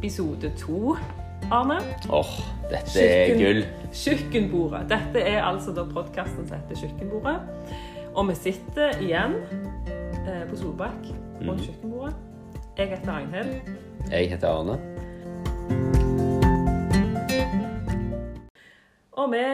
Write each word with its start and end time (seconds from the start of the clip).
episode 0.00 0.48
to, 0.56 0.96
Arne. 1.52 1.76
Åh, 2.08 2.40
dette 2.70 3.02
er 3.04 3.34
gull. 3.36 3.66
Kjøkkenbordet. 3.92 4.88
Dette 4.88 5.20
er 5.28 5.44
altså 5.44 5.74
da 5.76 5.84
podkasten 5.84 6.48
som 6.48 6.56
heter 6.56 6.72
Kjøkkenbordet. 6.80 7.36
Og 8.14 8.28
vi 8.30 8.34
sitter 8.38 8.96
igjen 9.04 9.34
eh, 10.24 10.48
på 10.48 10.56
Solbakk 10.56 11.04
rundt 11.42 11.60
kjøkkenbordet. 11.66 12.14
Jeg 12.80 12.88
heter 12.94 13.12
Ragnhild. 13.12 13.52
Jeg 14.08 14.30
heter 14.32 14.48
Arne. 14.48 14.80
Og 19.20 19.26
vi 19.36 19.44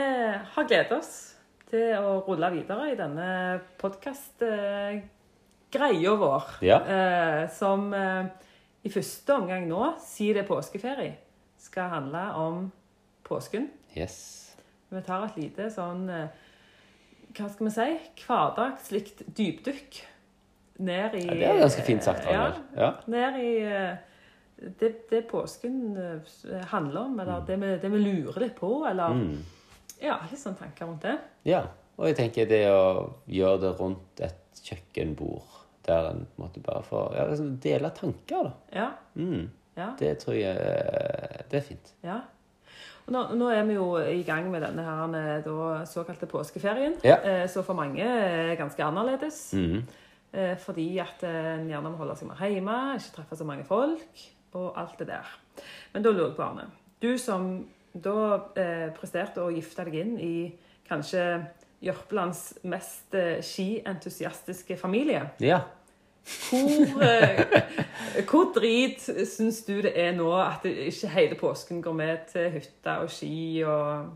har 0.55 0.65
gledet 0.71 0.95
oss 0.95 1.35
til 1.75 1.91
å 1.99 2.23
rulle 2.23 2.55
videre 2.55 2.95
i 2.95 2.97
denne 3.03 3.59
podkast-greia 3.83 6.15
vår. 6.23 6.63
Ja. 6.63 6.79
Eh, 6.87 7.51
som 7.51 7.91
eh, 7.91 8.46
i 8.87 8.91
første 8.93 9.35
omgang 9.35 9.67
nå, 9.69 9.83
siden 10.03 10.39
det 10.39 10.45
er 10.45 10.49
påskeferie, 10.51 11.15
skal 11.67 11.89
handle 11.91 12.25
om 12.39 12.59
påsken. 13.27 13.69
Yes. 13.97 14.19
Vi 14.93 15.01
tar 15.03 15.25
et 15.27 15.39
lite 15.41 15.67
sånn 15.75 16.05
eh, 16.13 16.29
Hva 17.37 17.49
skal 17.51 17.67
vi 17.67 17.73
si? 17.75 17.87
Hverdagslikt 18.23 19.25
dypdykk 19.37 19.97
ned 20.87 21.17
i 21.19 21.25
Ja, 21.27 21.35
det 21.41 21.49
er 21.49 21.63
ganske 21.65 21.83
fint 21.89 22.05
sagt, 22.07 22.29
Ja, 22.31 22.45
Ja. 22.77 22.91
ned 23.11 23.39
i 23.41 23.51
eh, 23.67 23.97
det, 24.81 24.93
det 25.11 25.25
påsken 25.29 25.81
eh, 25.99 26.63
handler 26.71 27.01
om, 27.11 27.19
eller 27.21 27.43
det, 27.49 27.57
vi, 27.61 27.73
det 27.83 27.91
vi 27.93 27.99
lurer 28.05 28.41
litt 28.47 28.57
på, 28.61 28.71
eller 28.89 29.17
Mm. 29.17 29.37
Ja, 30.01 30.19
litt 30.31 30.39
sånn 30.41 30.57
tanker 30.61 30.87
rundt 30.87 31.03
det. 31.09 31.19
ja. 31.49 31.65
Og 31.97 32.11
jeg 32.11 32.17
tenker 32.19 32.45
det 32.45 32.67
å 32.69 33.15
gjøre 33.33 33.59
det 33.63 33.69
rundt 33.79 34.21
et 34.21 34.59
kjøkkenbord, 34.67 35.55
der 35.87 36.11
en 36.11 36.25
på 36.27 36.43
en 36.43 36.47
måte 36.47 36.61
bare 36.65 36.83
får 36.83 37.15
ja, 37.17 37.27
liksom 37.31 37.57
dele 37.63 37.91
tanker, 37.95 38.49
da. 38.49 38.53
Ja. 38.75 38.89
Mm. 39.15 39.51
Ja. 39.77 39.91
Det 39.99 40.15
tror 40.23 40.35
jeg 40.39 40.57
eh, 40.57 41.45
Det 41.51 41.59
er 41.61 41.67
fint. 41.69 41.93
ja. 42.05 42.21
Nå, 43.07 43.21
nå 43.39 43.49
er 43.55 43.63
vi 43.69 43.75
jo 43.77 43.85
i 44.03 44.25
gang 44.27 44.49
med 44.51 44.65
denne 44.65 44.83
her, 44.83 45.13
eh, 45.15 45.45
da, 45.45 45.85
såkalte 45.87 46.27
påskeferien, 46.27 46.97
Ja. 47.05 47.21
eh, 47.23 47.45
så 47.49 47.63
for 47.63 47.75
mange 47.79 48.03
er 48.03 48.57
ganske 48.59 48.83
annerledes. 48.83 49.53
Mm. 49.55 49.85
Eh, 50.33 50.57
fordi 50.59 50.99
at 50.99 51.23
eh, 51.23 51.53
en 51.61 51.69
gjerne 51.71 51.93
må 51.93 52.01
holde 52.01 52.17
seg 52.19 52.27
mer 52.33 52.43
hjemme, 52.51 52.75
ikke 52.99 53.15
treffe 53.21 53.37
så 53.39 53.45
mange 53.47 53.65
folk, 53.65 54.25
og 54.59 54.73
alt 54.77 54.99
det 54.99 55.07
der. 55.13 55.31
Men 55.95 56.03
da 56.03 56.11
lurer 56.11 56.33
jeg 56.33 56.37
på, 56.37 56.43
Arne. 56.49 56.67
Du 57.03 57.13
som 57.19 57.47
da 57.95 58.17
eh, 58.59 58.89
presterte 58.99 59.45
å 59.45 59.53
gifte 59.55 59.85
deg 59.87 59.95
inn 60.03 60.19
i 60.19 60.35
kanskje 60.89 61.23
Jørpelands 61.87 62.43
mest 62.67 63.15
eh, 63.15 63.39
skientusiastiske 63.45 64.77
familie. 64.81 65.23
Ja. 65.41 65.61
Hvor, 66.27 67.03
eh, 67.07 67.41
hvor 68.31 68.49
drit 68.57 69.05
syns 69.31 69.61
du 69.67 69.77
det 69.85 69.93
er 69.95 70.15
nå 70.17 70.33
at 70.43 70.65
ikke 70.67 71.09
hele 71.15 71.37
påsken 71.39 71.83
går 71.85 71.95
med 71.95 72.25
til 72.33 72.51
hytta 72.57 72.97
og 73.05 73.11
ski 73.15 73.63
og 73.67 74.09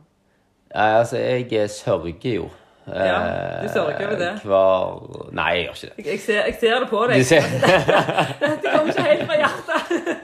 Nei, 0.71 0.91
altså, 1.01 1.17
jeg 1.19 1.49
eh, 1.53 1.69
sørger 1.71 2.35
jo. 2.35 2.45
Ja, 2.87 3.63
du 3.63 3.69
sørger 3.73 4.07
over 4.07 4.19
det. 4.19 4.31
Hver 4.45 5.33
Nei, 5.35 5.49
jeg 5.55 5.65
gjør 5.65 5.75
ikke 5.75 5.87
det. 5.87 5.97
Jeg, 5.99 6.07
jeg, 6.07 6.21
ser, 6.21 6.45
jeg 6.45 6.57
ser 6.61 6.79
det 6.81 6.89
på 6.91 7.01
Du 7.07 7.13
deg. 7.13 7.27
ser 7.27 7.43
Det 8.63 8.71
kommer 8.75 8.93
ikke 8.93 9.03
helt 9.03 9.25
fra 9.27 9.37
hjertet. 9.43 9.70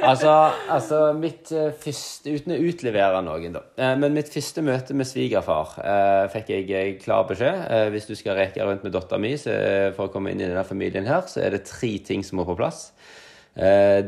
Altså, 0.01 0.33
altså 0.73 1.01
mitt 1.17 1.51
eh, 1.55 1.71
første 1.83 2.33
Uten 2.33 2.55
å 2.55 2.59
utlevere 2.69 3.21
noen, 3.25 3.55
da. 3.57 3.63
Eh, 3.79 3.93
men 4.01 4.17
mitt 4.17 4.31
første 4.33 4.65
møte 4.65 4.97
med 4.97 5.09
svigerfar 5.09 5.77
eh, 5.83 6.25
fikk 6.33 6.51
jeg 6.55 6.97
klar 7.03 7.27
beskjed. 7.29 7.63
Hvis 7.95 8.09
du 8.11 8.15
skal 8.19 8.39
reke 8.41 8.65
rundt 8.67 8.87
med 8.87 8.95
dattera 8.97 9.21
mi 9.23 9.35
for 9.39 10.07
å 10.07 10.13
komme 10.13 10.33
inn 10.33 10.43
i 10.43 10.49
denne 10.49 10.67
familien 10.67 11.09
her, 11.09 11.25
så 11.31 11.43
er 11.45 11.57
det 11.57 11.65
tre 11.69 11.97
ting 12.05 12.25
som 12.27 12.41
må 12.41 12.47
på 12.49 12.59
plass. 12.59 12.91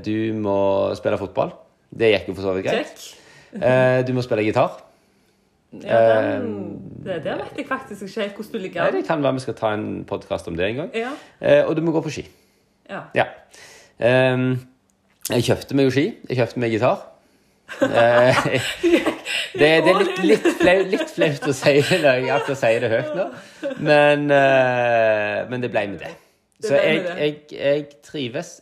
Du 0.05 0.35
må 0.37 0.59
spille 0.99 1.21
fotball. 1.21 1.55
Det 1.89 2.13
gikk 2.13 2.29
jo 2.29 2.37
for 2.37 2.51
så 2.51 2.59
vidt 2.59 2.69
greit. 2.69 3.09
Du 4.05 4.13
må 4.13 4.25
spille 4.27 4.45
gitar. 4.45 4.83
Ja, 5.85 6.39
den, 6.41 6.79
det 7.05 7.19
der 7.25 7.43
vet 7.43 7.59
jeg 7.61 7.67
faktisk 7.69 8.07
ikke 8.07 8.23
helt 8.23 8.39
hvordan 8.39 8.53
du 8.53 8.59
ligger 8.59 8.87
an. 8.87 8.95
det 8.95 9.05
kan 9.05 9.23
være 9.23 9.37
vi 9.37 9.43
skal 9.45 9.57
ta 9.59 9.73
en 9.77 10.05
podkast 10.09 10.49
om 10.49 10.57
det 10.57 10.65
en 10.71 10.79
gang. 10.83 10.91
Ja, 10.97 11.11
Eh, 11.41 11.65
og 11.69 11.77
du 11.77 11.83
må 11.85 11.93
gå 11.93 12.01
på 12.01 12.11
ski. 12.11 12.25
ja. 12.89 13.01
Ja. 13.15 13.25
Ehm, 14.01 14.61
jeg 15.29 15.45
kjøpte 15.45 15.77
meg 15.77 15.89
jo 15.89 15.95
ski. 15.95 16.05
Jeg 16.31 16.41
kjøpte 16.41 16.63
meg 16.65 16.75
gitar. 16.77 17.07
Eh, 17.85 18.39
det, 19.61 19.67
det 19.85 19.91
er 19.91 19.99
litt, 19.99 20.21
litt, 20.25 20.47
flaut, 20.57 20.87
litt 20.89 21.11
flaut 21.13 21.49
å 21.51 21.53
si 21.53 21.75
det 21.85 21.99
når 22.01 22.15
jeg 22.23 22.31
akkurat 22.33 22.61
sier 22.63 22.85
det 22.85 22.89
høyt 22.95 23.11
nå, 23.19 23.27
men, 23.85 24.23
eh, 24.33 25.43
men 25.51 25.65
det 25.65 25.69
ble 25.75 25.83
med 25.91 26.01
det. 26.01 26.13
Så 26.65 26.79
jeg, 26.79 27.03
jeg, 27.19 27.35
jeg 27.53 27.85
trives 28.07 28.55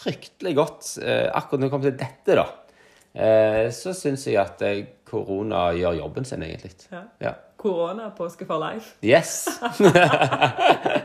fryktelig 0.00 0.54
godt 0.58 0.88
eh, 0.98 1.28
akkurat 1.28 1.62
når 1.62 1.68
det 1.68 1.70
kommer 1.76 1.90
til 1.92 2.00
dette, 2.02 2.40
da. 2.40 3.70
Så 3.74 3.94
syns 3.94 4.26
jeg 4.26 4.38
at 4.42 4.66
korona 5.06 5.68
gjør 5.78 6.00
jobben 6.02 6.26
sin, 6.26 6.42
egentlig. 6.46 6.74
Ja. 6.90 7.04
Ja. 7.22 7.36
Korona, 7.60 8.10
påske 8.18 8.46
for 8.50 8.58
life. 8.62 8.96
Yes! 9.06 9.46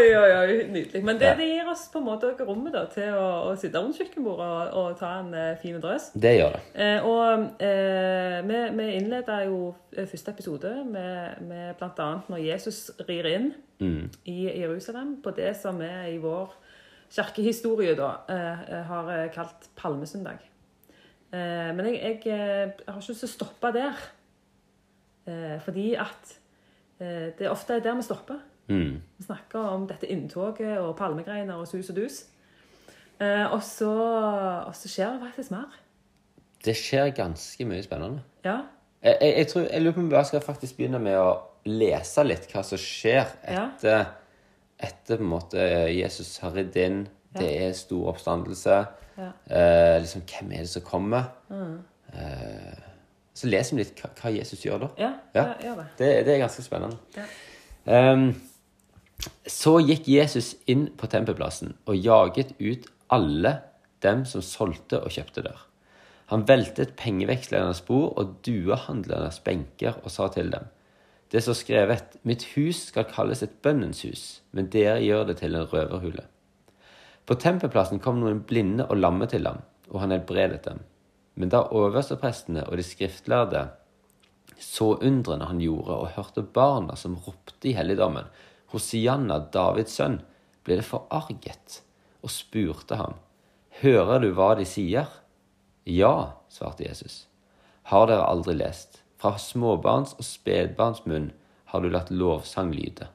Oi, 0.00 0.10
oi, 0.16 0.30
oi, 0.32 0.52
nydelig. 0.72 1.00
Men 1.04 1.18
det, 1.20 1.30
det 1.36 1.46
gir 1.50 1.68
oss 1.68 1.82
på 1.92 2.00
en 2.00 2.06
måte 2.06 2.30
også 2.30 2.44
rommet 2.48 2.72
da, 2.72 2.86
til 2.88 3.12
å, 3.12 3.26
å 3.50 3.56
sitte 3.60 3.80
rundt 3.82 3.98
kjøkkenbordet 4.00 4.46
og, 4.46 4.70
og 4.80 4.94
ta 5.00 5.10
en 5.20 5.34
eh, 5.36 5.50
fin 5.60 5.76
drøs. 5.82 6.06
Det 6.16 6.32
gjør 6.38 6.54
det. 6.56 6.60
Eh, 6.80 7.04
og 7.08 7.64
eh, 7.66 8.38
vi, 8.48 8.60
vi 8.78 8.86
innleda 8.96 9.40
jo 9.44 9.58
eh, 9.92 10.06
første 10.08 10.32
episode 10.32 10.72
med, 10.88 11.42
med 11.50 11.74
bl.a. 11.80 12.08
når 12.30 12.46
Jesus 12.46 12.86
rir 13.08 13.28
inn 13.34 13.50
Mm. 13.80 14.10
i 14.28 14.42
Jerusalem 14.60 15.14
på 15.24 15.32
det 15.32 15.54
som 15.56 15.78
vi 15.80 15.86
i 16.10 16.18
vår 16.20 16.50
kirkehistorie 17.16 17.94
da 17.96 18.10
eh, 18.28 18.74
har 18.90 19.08
eh, 19.14 19.30
kalt 19.32 19.70
palmesøndag. 19.80 20.42
Men 21.32 21.86
jeg, 21.86 22.18
jeg, 22.26 22.74
har 22.84 22.98
ikke 22.98 23.12
lyst 23.14 23.22
til 23.22 23.28
å 23.28 23.30
stoppe 23.30 23.70
der. 23.72 24.00
Fordi 25.62 25.84
at 26.02 26.32
det 26.98 27.46
ofte 27.46 27.76
er 27.76 27.84
der 27.84 27.94
vi 28.00 28.02
stopper. 28.02 28.40
Mm. 28.70 29.00
Vi 29.18 29.24
snakker 29.26 29.58
om 29.74 29.86
dette 29.90 30.06
inntoget 30.10 30.76
og 30.78 30.94
palmegreiner 30.98 31.58
og 31.58 31.66
sus 31.68 31.90
og 31.90 31.96
dus. 31.98 32.20
Eh, 33.20 33.46
og, 33.52 33.60
så, 33.66 33.90
og 34.68 34.74
så 34.78 34.88
skjer 34.88 35.16
det 35.16 35.26
faktisk 35.26 35.50
mer. 35.52 35.74
Det 36.64 36.74
skjer 36.76 37.10
ganske 37.16 37.64
mye 37.68 37.82
spennende. 37.84 38.22
Ja. 38.44 38.60
Jeg, 39.02 39.16
jeg, 39.20 39.34
jeg, 39.36 39.48
tror, 39.48 39.66
jeg 39.72 39.82
lurer 39.82 39.94
på 39.96 40.00
om 40.04 40.08
vi 40.10 40.14
bare 40.14 40.28
skal 40.28 40.42
faktisk 40.44 40.76
begynne 40.76 41.00
med 41.02 41.16
å 41.20 41.30
lese 41.68 42.24
litt 42.24 42.46
hva 42.52 42.62
som 42.64 42.80
skjer 42.80 43.26
Ja. 43.48 43.66
etter, 43.66 44.06
etter 44.80 45.16
på 45.20 45.24
en 45.24 45.32
måte 45.34 45.66
Jesus 45.92 46.34
har 46.44 46.52
ridd 46.56 46.76
inn. 46.80 47.02
Det 47.36 47.48
er 47.62 47.72
stor 47.78 48.10
oppstandelse. 48.14 48.78
Ja. 49.20 49.30
Eh, 49.52 49.96
liksom, 50.04 50.22
hvem 50.28 50.52
er 50.56 50.64
det 50.64 50.72
som 50.72 50.82
kommer? 50.86 51.28
Eh, 52.12 52.78
så 53.36 53.48
leser 53.48 53.76
vi 53.76 53.84
litt 53.84 54.00
hva, 54.02 54.10
hva 54.20 54.32
Jesus 54.34 54.64
gjør 54.66 54.86
da. 54.86 54.88
Ja, 54.98 55.10
Ja. 55.34 55.44
ja. 55.44 55.54
gjør 55.68 55.76
det. 55.82 55.86
Det, 56.00 56.08
det 56.26 56.34
er 56.34 56.42
ganske 56.44 56.64
spennende. 56.64 56.98
Ja. 57.16 57.26
Ehm, 57.90 58.26
så 59.46 59.78
gikk 59.82 60.08
Jesus 60.08 60.54
inn 60.70 60.88
på 60.96 61.08
tempelplassen 61.10 61.74
og 61.88 61.98
jaget 61.98 62.54
ut 62.60 62.86
alle 63.12 63.56
dem 64.04 64.24
som 64.28 64.44
solgte 64.44 65.00
og 65.02 65.12
kjøpte 65.12 65.44
der. 65.44 65.58
Han 66.30 66.46
veltet 66.46 66.94
pengevekslernes 66.98 67.82
bord 67.88 68.12
og 68.20 68.36
duehandlernes 68.46 69.40
benker 69.44 69.98
og 70.04 70.10
sa 70.14 70.28
til 70.28 70.52
dem:" 70.52 70.68
Det 71.32 71.42
står 71.42 71.58
skrevet:" 71.58 72.16
Mitt 72.22 72.44
hus 72.54 72.86
skal 72.90 73.04
kalles 73.04 73.42
et 73.42 73.62
bønnens 73.62 74.02
hus, 74.02 74.42
men 74.52 74.70
dere 74.70 75.02
gjør 75.02 75.26
det 75.26 75.36
til 75.36 75.54
en 75.54 75.66
røverhule. 75.66 76.24
På 77.26 77.34
tempelplassen 77.34 77.98
kom 77.98 78.20
noen 78.20 78.42
blinde 78.42 78.86
og 78.86 78.96
lamme 78.96 79.26
til 79.26 79.46
ham, 79.46 79.60
og 79.90 80.00
han 80.00 80.10
helbredet 80.10 80.64
dem. 80.64 80.80
Men 81.34 81.48
da 81.48 81.62
oversteprestene 81.70 82.64
og 82.66 82.76
de 82.76 82.82
skriftlærde 82.82 83.68
så 84.60 84.96
undrene 85.00 85.46
han 85.46 85.60
gjorde, 85.62 85.94
og 85.96 86.14
hørte 86.16 86.42
barna 86.42 86.96
som 86.96 87.16
ropte 87.16 87.68
i 87.68 87.72
helligdommen, 87.72 88.24
Hosianna, 88.70 89.40
Davids 89.52 89.96
sønn, 89.98 90.20
ble 90.64 90.78
det 90.80 90.86
forarget 90.86 91.80
og 92.20 92.32
spurte 92.32 92.98
ham, 93.00 93.18
Hører 93.80 94.20
du 94.20 94.32
hva 94.36 94.52
de 94.58 94.66
sier? 94.68 95.08
Ja, 95.88 96.36
svarte 96.52 96.84
Jesus. 96.84 97.24
Har 97.88 98.10
dere 98.10 98.26
aldri 98.28 98.56
lest? 98.58 99.00
Fra 99.20 99.38
småbarns 99.40 100.12
og 100.18 100.26
spedbarns 100.26 101.04
munn 101.08 101.30
har 101.72 101.80
du 101.80 101.88
latt 101.88 102.10
lovsang 102.12 102.74
lyde. 102.74 103.08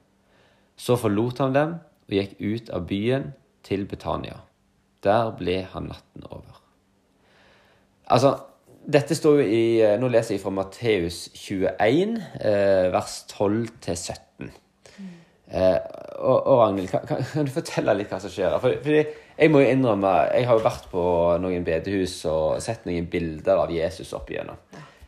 Så 0.78 0.98
forlot 0.98 1.42
han 1.44 1.54
dem 1.56 1.78
og 1.78 2.18
gikk 2.18 2.36
ut 2.40 2.74
av 2.74 2.88
byen 2.90 3.32
til 3.66 3.86
Betania. 3.90 4.42
Der 5.06 5.32
ble 5.38 5.62
han 5.72 5.92
natten 5.92 6.26
over. 6.32 6.62
Altså, 8.10 8.36
dette 8.86 9.18
står 9.18 9.40
jo 9.42 9.46
i 9.46 9.64
eh, 9.82 9.96
Nå 10.02 10.10
leser 10.14 10.36
jeg 10.36 10.44
fra 10.44 10.54
Matteus 10.54 11.26
21, 11.34 12.20
eh, 12.42 12.88
vers 12.94 13.18
12 13.32 13.72
til 13.86 13.98
17. 13.98 14.52
Eh, 15.52 15.78
og, 16.16 16.48
og 16.48 16.60
Ragnhild, 16.64 16.90
kan, 16.90 17.06
kan, 17.06 17.46
du 17.46 17.54
fortelle 17.54 17.94
litt 17.98 18.12
hva 18.12 18.20
som 18.24 18.34
skjer? 18.34 18.58
For, 18.64 18.80
fordi 18.82 19.04
jeg 19.36 19.52
må 19.52 19.62
jo 19.62 19.72
innrømme, 19.74 20.14
jeg 20.34 20.48
har 20.50 20.58
jo 20.58 20.66
vært 20.66 20.88
på 20.92 21.06
noen 21.44 21.66
bedehus 21.68 22.18
og 22.32 22.62
sett 22.64 22.88
noen 22.88 23.10
bilder 23.12 23.66
av 23.66 23.74
Jesus 23.74 24.14
opp 24.18 24.32
igjennom. 24.32 24.62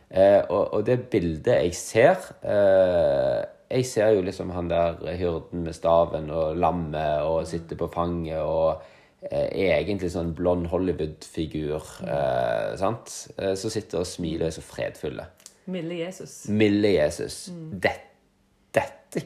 Eh, 0.10 0.42
og, 0.46 0.78
og 0.78 0.84
det 0.88 1.02
bildet 1.12 1.66
jeg 1.66 1.74
ser 1.76 2.14
eh, 2.48 3.42
Jeg 3.68 3.84
ser 3.90 4.14
jo 4.16 4.22
liksom 4.24 4.54
han 4.56 4.70
der 4.72 5.02
hyrden 5.20 5.66
med 5.66 5.76
staven 5.76 6.30
og 6.32 6.56
lammet 6.56 7.26
og 7.28 7.42
sitter 7.50 7.76
på 7.76 7.90
fanget 7.92 8.40
og 8.40 8.80
eh, 9.28 9.50
egentlig 9.68 10.14
sånn 10.14 10.32
blond 10.38 10.70
Hollywood-figur, 10.72 11.92
eh, 12.08 12.78
sant? 12.80 13.12
Eh, 13.36 13.56
som 13.60 13.74
sitter 13.74 14.06
og 14.06 14.08
smiler 14.08 14.48
og 14.48 14.54
er 14.54 14.56
så 14.56 14.64
fredfulle. 14.64 15.28
Milde 15.68 16.00
Jesus. 16.00 16.38
Milde 16.48 16.94
Jesus. 16.94 17.48
Mm. 17.52 17.80
dette 17.84 18.06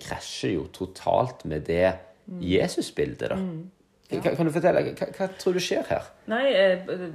krasjer 0.01 0.55
jo 0.55 0.65
totalt 0.73 1.45
med 1.49 1.67
det 1.67 1.93
Jesus-bildet, 2.41 3.29
da. 3.29 3.37
Kan, 4.11 4.35
kan 4.35 4.47
du 4.47 4.51
fortelle, 4.51 4.83
hva, 4.91 5.07
hva 5.15 5.27
tror 5.39 5.55
du 5.55 5.61
skjer 5.63 5.87
her? 5.87 6.07
Nei, 6.31 6.43
eh, 6.51 7.05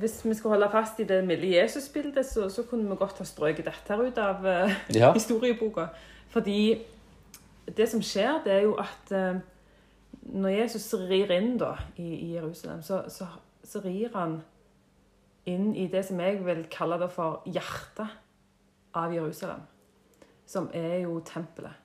hvis 0.00 0.18
vi 0.24 0.34
skal 0.36 0.54
holde 0.54 0.68
fast 0.72 1.00
i 1.00 1.06
det 1.08 1.22
milde 1.24 1.48
Jesus-bildet, 1.48 2.26
så, 2.28 2.48
så 2.52 2.64
kunne 2.68 2.90
vi 2.90 2.98
godt 3.00 3.22
ha 3.22 3.26
strøket 3.28 3.68
dette 3.70 3.94
her 3.94 4.02
ut 4.04 4.20
av 4.20 4.46
eh, 4.48 4.74
Ja. 4.96 5.12
historieboka. 5.16 5.88
Fordi 6.30 6.60
det 7.76 7.88
som 7.88 8.04
skjer, 8.04 8.42
det 8.44 8.52
er 8.58 8.66
jo 8.68 8.76
at 8.80 9.14
eh, 9.16 9.40
når 10.36 10.56
Jesus 10.58 10.90
rir 11.08 11.32
inn 11.32 11.54
da, 11.60 11.74
i, 11.96 12.08
i 12.14 12.34
Jerusalem, 12.34 12.84
så, 12.84 13.02
så, 13.08 13.26
så 13.64 13.80
rir 13.84 14.12
han 14.14 14.40
inn 15.48 15.72
i 15.72 15.88
det 15.90 16.04
som 16.06 16.20
jeg 16.20 16.42
vil 16.44 16.66
kalle 16.72 17.00
det 17.00 17.08
for 17.14 17.46
hjertet 17.48 18.12
av 18.96 19.14
Jerusalem. 19.14 19.64
Som 20.50 20.70
er 20.74 21.04
jo 21.04 21.20
tempelet. 21.22 21.76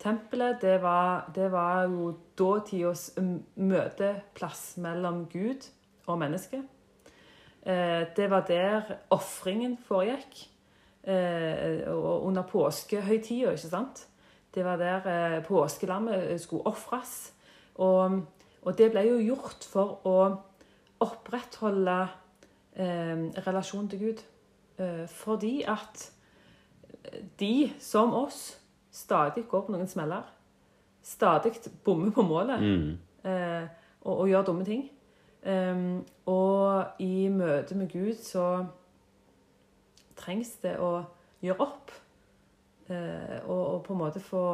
Tempelet, 0.00 0.62
det 0.62 0.78
var, 0.80 1.26
det 1.34 1.50
var 1.52 1.82
jo 1.84 2.14
datidas 2.38 3.10
møteplass 3.56 4.78
mellom 4.80 5.26
Gud 5.28 5.66
og 6.06 6.16
menneske. 6.22 6.62
Eh, 7.60 8.06
det 8.16 8.30
var 8.32 8.46
der 8.48 8.94
ofringen 9.12 9.76
foregikk. 9.84 10.46
Eh, 11.04 11.82
under 11.92 12.42
påskehøytida, 12.48 13.50
ikke 13.52 13.68
sant? 13.68 14.06
Det 14.54 14.64
var 14.64 14.76
der 14.76 15.08
eh, 15.08 15.44
påskelammet 15.44 16.40
skulle 16.40 16.66
ofres. 16.66 17.34
Og, 17.74 18.22
og 18.62 18.78
det 18.78 18.90
ble 18.92 19.04
jo 19.08 19.18
gjort 19.20 19.66
for 19.68 20.00
å 20.08 20.16
opprettholde 21.00 21.98
eh, 22.76 23.28
relasjonen 23.44 23.92
til 23.92 24.02
Gud. 24.06 24.24
Eh, 24.80 25.04
fordi 25.08 25.62
at 25.68 26.08
de, 27.40 27.70
som 27.78 28.14
oss, 28.14 28.60
stadig 28.90 29.46
går 29.48 29.66
på 29.66 29.74
noen 29.74 29.88
smeller. 29.90 30.26
Stadig 31.02 31.52
bommer 31.84 32.12
på 32.12 32.22
målet 32.22 32.60
eh, 33.24 33.68
og, 34.02 34.18
og 34.18 34.28
gjør 34.28 34.42
dumme 34.50 34.64
ting. 34.64 34.90
Um, 35.40 36.02
og 36.28 37.00
i 37.00 37.28
møte 37.32 37.74
med 37.74 37.88
Gud 37.88 38.18
så 38.20 38.66
trengs 40.20 40.58
det 40.60 40.74
å 40.76 41.00
gjøre 41.40 41.64
opp. 41.64 41.94
Eh, 42.90 43.38
og, 43.46 43.62
og 43.66 43.82
på 43.86 43.94
en 43.94 44.00
måte 44.02 44.20
få 44.20 44.44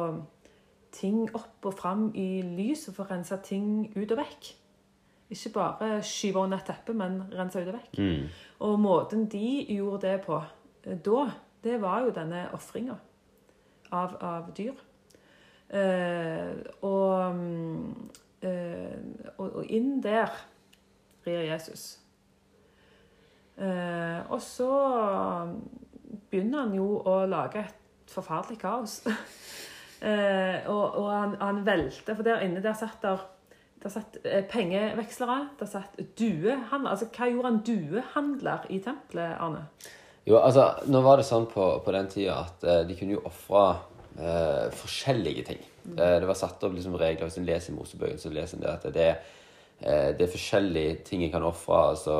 ting 0.95 1.25
opp 1.35 1.65
og 1.67 1.75
fram 1.75 2.07
i 2.15 2.41
lyset, 2.45 2.95
få 2.95 3.03
rensa 3.09 3.39
ting 3.43 3.89
ut 3.97 4.11
og 4.11 4.21
vekk. 4.21 4.51
Ikke 5.35 5.51
bare 5.57 5.89
skyve 6.07 6.45
under 6.45 6.61
et 6.61 6.69
teppe, 6.69 6.95
men 6.95 7.19
rense 7.35 7.59
ut 7.59 7.67
og 7.67 7.75
vekk. 7.75 7.99
Og 8.63 8.79
måten 8.79 9.25
de 9.27 9.49
gjorde 9.75 10.07
det 10.07 10.21
på 10.23 10.39
eh, 10.39 10.95
da, 11.03 11.27
det 11.63 11.77
var 11.81 12.05
jo 12.05 12.13
denne 12.15 12.47
ofringa 12.55 12.97
av, 13.91 14.17
av 14.21 14.51
dyr. 14.57 14.75
Eh, 15.67 16.53
og, 16.85 17.39
eh, 18.41 18.99
og, 19.37 19.47
og 19.47 19.63
inn 19.65 19.97
der 20.03 20.31
rir 21.25 21.47
Jesus. 21.49 21.97
Eh, 23.57 24.19
og 24.29 24.41
så 24.43 24.71
begynner 26.29 26.67
han 26.67 26.75
jo 26.77 26.91
å 27.01 27.19
lage 27.29 27.65
et 27.65 28.13
forferdelig 28.13 28.61
kaos. 28.61 28.99
eh, 30.07 30.61
og 30.69 31.01
og 31.01 31.09
han, 31.11 31.35
han 31.41 31.65
velter, 31.65 32.13
for 32.13 32.23
der 32.27 32.45
inne 32.45 32.63
der 32.63 32.77
satt 32.77 33.01
der 33.03 33.25
der 33.83 33.89
satt 33.93 34.17
eh, 34.25 34.43
pengevekslere, 34.49 35.49
der 35.59 35.65
satt 35.69 35.99
duehandler. 36.19 36.89
Altså, 36.89 37.05
hva 37.13 37.27
gjorde 37.29 37.51
en 37.53 37.59
duehandler 37.65 38.65
i 38.73 38.79
tempelet, 38.81 39.35
Arne? 39.37 39.67
Jo, 40.27 40.41
altså, 40.41 40.65
nå 40.91 40.99
var 41.05 41.21
det 41.21 41.27
sånn 41.27 41.47
på, 41.47 41.65
på 41.85 41.93
den 41.95 42.09
tida 42.11 42.41
at 42.43 42.65
eh, 42.67 42.83
de 42.87 42.97
kunne 42.99 43.15
jo 43.15 43.23
ofre 43.29 43.63
eh, 44.19 44.65
forskjellige 44.75 45.45
ting. 45.47 45.61
Eh, 45.95 46.17
det 46.19 46.27
var 46.27 46.35
satt 46.35 46.63
opp 46.67 46.75
liksom 46.75 46.97
regler. 46.99 47.29
Hvis 47.29 47.39
en 47.39 47.47
leser 47.47 47.71
i 47.71 47.77
Mosebøken, 47.77 48.19
så 48.19 48.31
leser 48.33 48.57
en 48.57 48.65
det 48.65 48.73
at 48.73 48.87
det, 48.95 49.07
eh, 49.79 50.09
det 50.17 50.25
er 50.25 50.33
forskjellige 50.33 50.99
ting 51.07 51.23
en 51.23 51.33
kan 51.37 51.47
ofre. 51.47 51.79
Altså 51.93 52.17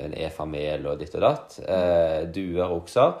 en 0.00 0.16
efa 0.16 0.48
mel 0.48 0.88
og 0.88 1.00
ditt 1.02 1.16
og 1.18 1.26
datt. 1.26 1.58
Eh, 1.68 2.20
duer 2.32 2.64
og 2.68 2.82
okser. 2.82 3.14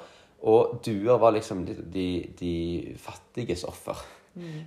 Og 0.44 0.78
duer 0.84 1.20
var 1.20 1.36
liksom 1.36 1.64
de, 1.68 2.08
de, 2.38 2.54
fattiges 3.00 3.64
offer. 3.68 4.00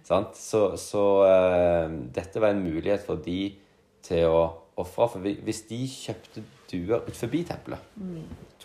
Sant? 0.08 0.38
Så, 0.40 0.62
så 0.80 1.02
uh, 1.28 1.92
dette 2.16 2.40
var 2.42 2.54
en 2.54 2.64
mulighet 2.64 3.04
for 3.04 3.20
de 3.22 3.52
til 4.08 4.32
å 4.32 4.40
ofre. 4.80 5.10
For 5.12 5.28
hvis 5.46 5.60
de 5.70 5.82
kjøpte 5.92 6.42
duer 6.72 7.04
ut 7.06 7.20
forbi 7.20 7.44
tempelet, 7.46 7.84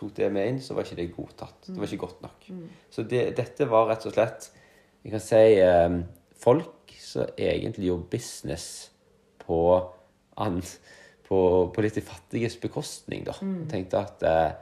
tok 0.03 0.15
det 0.19 0.29
med 0.35 0.51
inn, 0.51 0.61
så 0.63 0.77
var 0.77 0.87
ikke 0.87 0.99
det 0.99 1.09
godtatt. 1.15 1.69
Det 1.69 1.79
var 1.79 1.89
ikke 1.89 2.05
godt 2.05 2.25
nok. 2.27 2.49
Så 2.93 3.07
det, 3.09 3.25
dette 3.39 3.69
var 3.71 3.89
rett 3.91 4.07
og 4.09 4.15
slett 4.17 4.51
Vi 5.03 5.11
kan 5.11 5.23
si 5.23 5.43
eh, 5.59 5.97
folk 6.39 6.93
som 7.03 7.31
egentlig 7.39 7.89
gjorde 7.89 8.11
business 8.13 8.67
på, 9.43 9.59
an, 10.39 10.61
på, 11.27 11.39
på 11.75 11.83
litt 11.83 11.99
de 11.99 12.05
fattiges 12.07 12.55
bekostning, 12.63 13.25
da. 13.27 13.35
Mm. 13.43 13.65
tenkte 13.71 13.99
at 13.99 14.23
eh, 14.29 14.53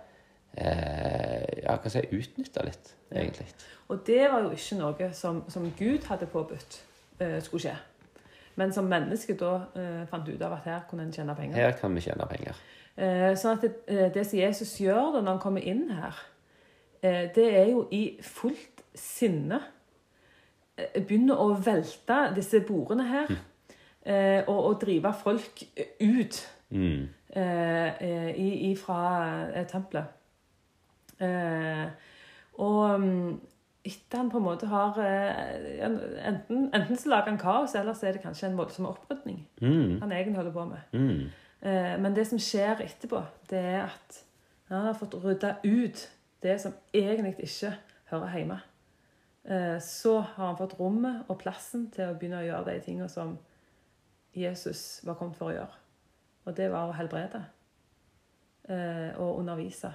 eh, 0.64 1.60
Ja, 1.64 1.76
hva 1.76 1.92
skal 1.92 2.06
jeg 2.06 2.22
utnytte 2.22 2.64
litt, 2.64 2.94
egentlig. 3.12 3.48
Og 3.90 4.00
det 4.06 4.22
var 4.30 4.46
jo 4.46 4.54
ikke 4.54 4.80
noe 4.80 5.12
som, 5.18 5.44
som 5.50 5.68
Gud 5.76 6.08
hadde 6.08 6.30
påbudt 6.30 6.80
eh, 7.20 7.38
skulle 7.44 7.64
skje. 7.66 7.76
Men 8.60 8.74
som 8.74 8.88
menneske 8.90 9.36
da 9.38 9.54
eh, 9.78 10.02
fant 10.10 10.28
ut 10.28 10.42
av 10.42 10.58
at 10.58 10.66
her 10.68 10.84
kunne 10.90 11.06
en 11.08 11.14
tjene 11.14 11.34
penger. 11.38 11.58
Her 11.58 11.76
kan 11.80 11.94
vi 11.96 12.04
tjene 12.04 12.26
penger. 12.30 12.58
Eh, 12.96 13.34
sånn 13.36 13.56
at 13.56 13.62
det, 13.62 13.74
eh, 13.88 14.10
det 14.12 14.26
som 14.26 14.38
Jesus 14.38 14.78
gjør 14.80 15.12
da 15.14 15.20
når 15.20 15.30
han 15.32 15.38
kommer 15.40 15.60
inn 15.64 15.90
her, 15.90 16.16
eh, 17.02 17.28
det 17.34 17.46
er 17.56 17.70
jo 17.70 17.86
i 17.90 18.18
fullt 18.22 18.82
sinne 18.94 19.60
begynner 20.94 21.36
å 21.36 21.54
velte 21.64 22.34
disse 22.34 22.60
bordene 22.68 23.04
her. 23.08 23.26
Eh, 24.06 24.42
og, 24.48 24.64
og 24.64 24.80
drive 24.80 25.12
folk 25.22 25.62
ut 26.00 26.46
Mm. 26.70 27.08
i- 27.36 28.70
ifra 28.72 29.50
eh, 29.54 29.66
tempelet. 29.66 30.04
Og 32.60 33.00
mm, 33.00 33.40
etter 33.84 34.16
han 34.18 34.30
på 34.30 34.38
en 34.38 34.44
måte 34.44 34.66
har 34.70 34.98
enten, 35.00 36.70
enten 36.74 36.96
så 36.96 37.08
lager 37.08 37.30
han 37.32 37.38
kaos, 37.40 37.74
eller 37.74 37.92
så 37.96 38.06
er 38.08 38.12
det 38.16 38.22
kanskje 38.22 38.46
en 38.50 38.56
voldsom 38.58 38.86
opprydning 38.86 39.46
Mm. 39.62 40.00
han 40.00 40.12
egentlig 40.12 40.36
holder 40.36 40.52
på 40.52 40.64
med. 40.64 40.78
Mm. 40.92 41.30
Eh, 41.62 41.94
men 42.00 42.16
det 42.16 42.26
som 42.28 42.40
skjer 42.40 42.82
etterpå, 42.84 43.22
det 43.50 43.60
er 43.60 43.84
at 43.88 44.22
han 44.70 44.86
har 44.86 44.98
fått 44.98 45.18
rydda 45.20 45.56
ut 45.64 46.08
det 46.42 46.56
som 46.62 46.74
egentlig 46.94 47.34
ikke 47.44 47.74
hører 48.12 48.36
hjemme. 48.38 48.60
Eh, 49.44 49.78
så 49.82 50.18
har 50.20 50.46
han 50.46 50.58
fått 50.58 50.78
rommet 50.80 51.28
og 51.28 51.40
plassen 51.40 51.88
til 51.94 52.10
å 52.10 52.16
begynne 52.16 52.42
å 52.42 52.46
gjøre 52.46 52.74
de 52.74 52.84
tingene 52.84 53.08
som 53.12 53.34
Jesus 54.36 55.00
var 55.04 55.18
kommet 55.18 55.36
for 55.38 55.50
å 55.50 55.56
gjøre. 55.56 55.80
Og 56.46 56.56
det 56.56 56.70
var 56.72 56.88
å 56.88 56.96
helbrede 56.96 57.42
eh, 58.68 59.10
og 59.18 59.40
undervise. 59.40 59.92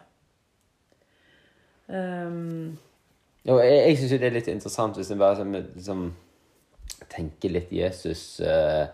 Um, 1.87 2.77
Jo, 3.45 3.59
jeg, 3.61 3.73
jeg 3.77 3.97
syns 3.97 4.13
jo 4.15 4.17
det 4.17 4.29
er 4.29 4.37
litt 4.39 4.47
interessant 4.49 4.97
hvis 4.97 5.11
en 5.13 5.21
bare 5.21 5.43
liksom, 5.45 6.07
tenker 7.13 7.53
litt 7.53 7.73
Jesus 7.73 8.39
eh, 8.41 8.87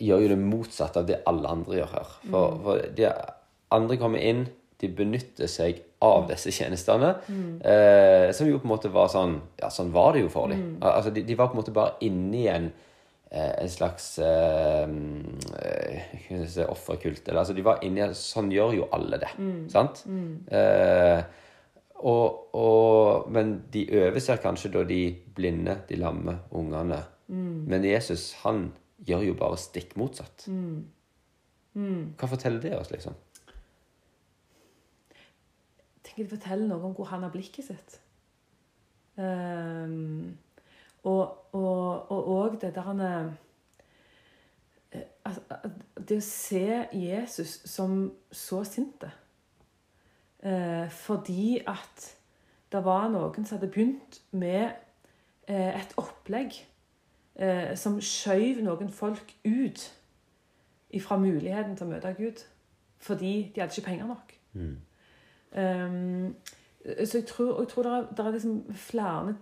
gjør 0.00 0.24
jo 0.24 0.30
det 0.34 0.38
motsatte 0.40 1.02
av 1.02 1.06
det 1.08 1.22
alle 1.28 1.50
andre 1.56 1.78
gjør 1.80 1.92
her. 1.96 2.14
For, 2.30 2.58
for 2.64 2.86
de 2.98 3.08
andre 3.74 3.98
kommer 4.00 4.22
inn, 4.24 4.46
de 4.78 4.88
benytter 4.94 5.50
seg 5.50 5.80
av 6.04 6.28
disse 6.28 6.52
tjenestene. 6.54 7.14
Eh, 7.66 8.28
som 8.36 8.46
jo 8.46 8.60
på 8.60 8.68
en 8.68 8.74
måte 8.76 8.92
var 8.94 9.08
sånn 9.10 9.40
Ja, 9.58 9.70
sånn 9.74 9.90
var 9.94 10.12
det 10.14 10.22
jo 10.22 10.28
for 10.30 10.52
dem. 10.52 10.76
Altså, 10.78 11.10
de, 11.10 11.24
de 11.26 11.34
var 11.38 11.50
på 11.50 11.56
en 11.58 11.62
måte 11.64 11.74
bare 11.74 11.96
inni 12.06 12.44
en 12.52 12.68
eh, 13.30 13.54
en 13.64 13.68
slags 13.68 14.06
eh, 14.22 14.86
eh, 15.58 16.46
si, 16.46 16.62
offerkult. 16.62 17.26
Eller, 17.26 17.42
altså, 17.42 17.56
de 17.58 17.66
var 17.66 17.82
inni 17.84 18.06
Sånn 18.14 18.52
gjør 18.54 18.76
jo 18.78 18.88
alle 18.94 19.18
det. 19.24 19.32
Sant? 19.74 20.04
Eh, 20.54 21.20
og, 21.98 22.54
og, 22.54 23.26
men 23.34 23.56
de 23.74 23.82
overser 23.98 24.38
kanskje 24.38 24.70
da 24.76 24.84
de 24.86 25.00
blinde, 25.34 25.80
de 25.88 25.96
lamme, 25.98 26.38
ungene. 26.54 27.00
Men 27.68 27.82
Jesus, 27.84 28.30
han 28.44 28.68
gjør 29.06 29.24
jo 29.28 29.38
bare 29.38 29.58
stikk 29.60 29.96
motsatt. 30.00 30.48
Hva 32.18 32.30
forteller 32.30 32.62
det 32.62 32.74
oss, 32.78 32.90
liksom? 32.90 33.14
Jeg 35.12 36.02
tenker 36.02 36.24
det 36.24 36.32
forteller 36.32 36.70
noe 36.70 36.88
om 36.88 36.94
hvor 36.96 37.10
han 37.12 37.22
har 37.26 37.34
blikket 37.34 37.68
sitt. 37.68 37.98
Um, 39.18 40.38
og 41.06 41.38
og, 41.52 42.10
og, 42.12 42.28
og 42.28 42.60
det 42.60 42.74
der 42.74 42.80
han 42.80 43.00
er 43.00 43.30
eh, 44.92 45.02
altså, 45.24 45.40
Det 46.08 46.18
å 46.20 46.24
se 46.24 46.84
Jesus 46.92 47.60
som 47.68 48.00
så 48.32 48.62
sinte 48.68 49.10
eh, 50.42 50.86
fordi 50.92 51.58
at 51.66 52.10
det 52.72 52.82
var 52.84 53.08
noen 53.12 53.46
som 53.46 53.56
hadde 53.56 53.70
begynt 53.72 54.20
med 54.30 54.76
eh, 55.48 55.72
et 55.72 55.94
opplegg 55.96 56.60
eh, 57.38 57.76
som 57.76 58.00
skjøv 58.00 58.62
noen 58.66 58.90
folk 58.90 59.34
ut 59.44 59.84
ifra 60.90 61.18
muligheten 61.20 61.76
til 61.76 61.86
å 61.86 61.90
møte 61.90 62.14
Gud. 62.18 62.44
Fordi 62.98 63.52
de 63.54 63.60
hadde 63.60 63.74
ikke 63.76 63.86
penger 63.90 64.06
nok. 64.06 64.34
Um, 65.58 66.34
så 67.04 67.18
jeg 67.18 67.26
tror, 67.26 67.60
jeg 67.60 67.68
tror 67.68 67.82
det 67.82 67.92
er, 67.92 68.06
det 68.16 68.26
er 68.26 68.30
liksom 68.30 68.74
flere, 68.74 69.34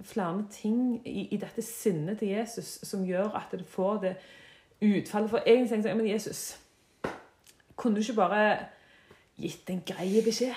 flere 0.00 0.44
ting 0.50 1.00
i, 1.04 1.28
i 1.34 1.36
dette 1.36 1.62
sinnet 1.62 2.18
til 2.18 2.28
Jesus 2.28 2.78
som 2.82 3.04
gjør 3.04 3.34
at 3.36 3.52
det 3.52 3.66
får 3.66 4.00
det 4.04 4.14
utfallet. 4.80 5.30
For 5.30 5.42
egentlig 5.46 5.68
tenker 5.70 5.88
jeg 5.88 5.96
men 5.96 6.10
Jesus, 6.10 6.60
kunne 7.76 7.96
du 7.96 8.00
ikke 8.00 8.14
bare 8.14 8.58
gitt 9.40 9.70
en 9.70 9.82
grei 9.86 10.20
beskjed? 10.24 10.56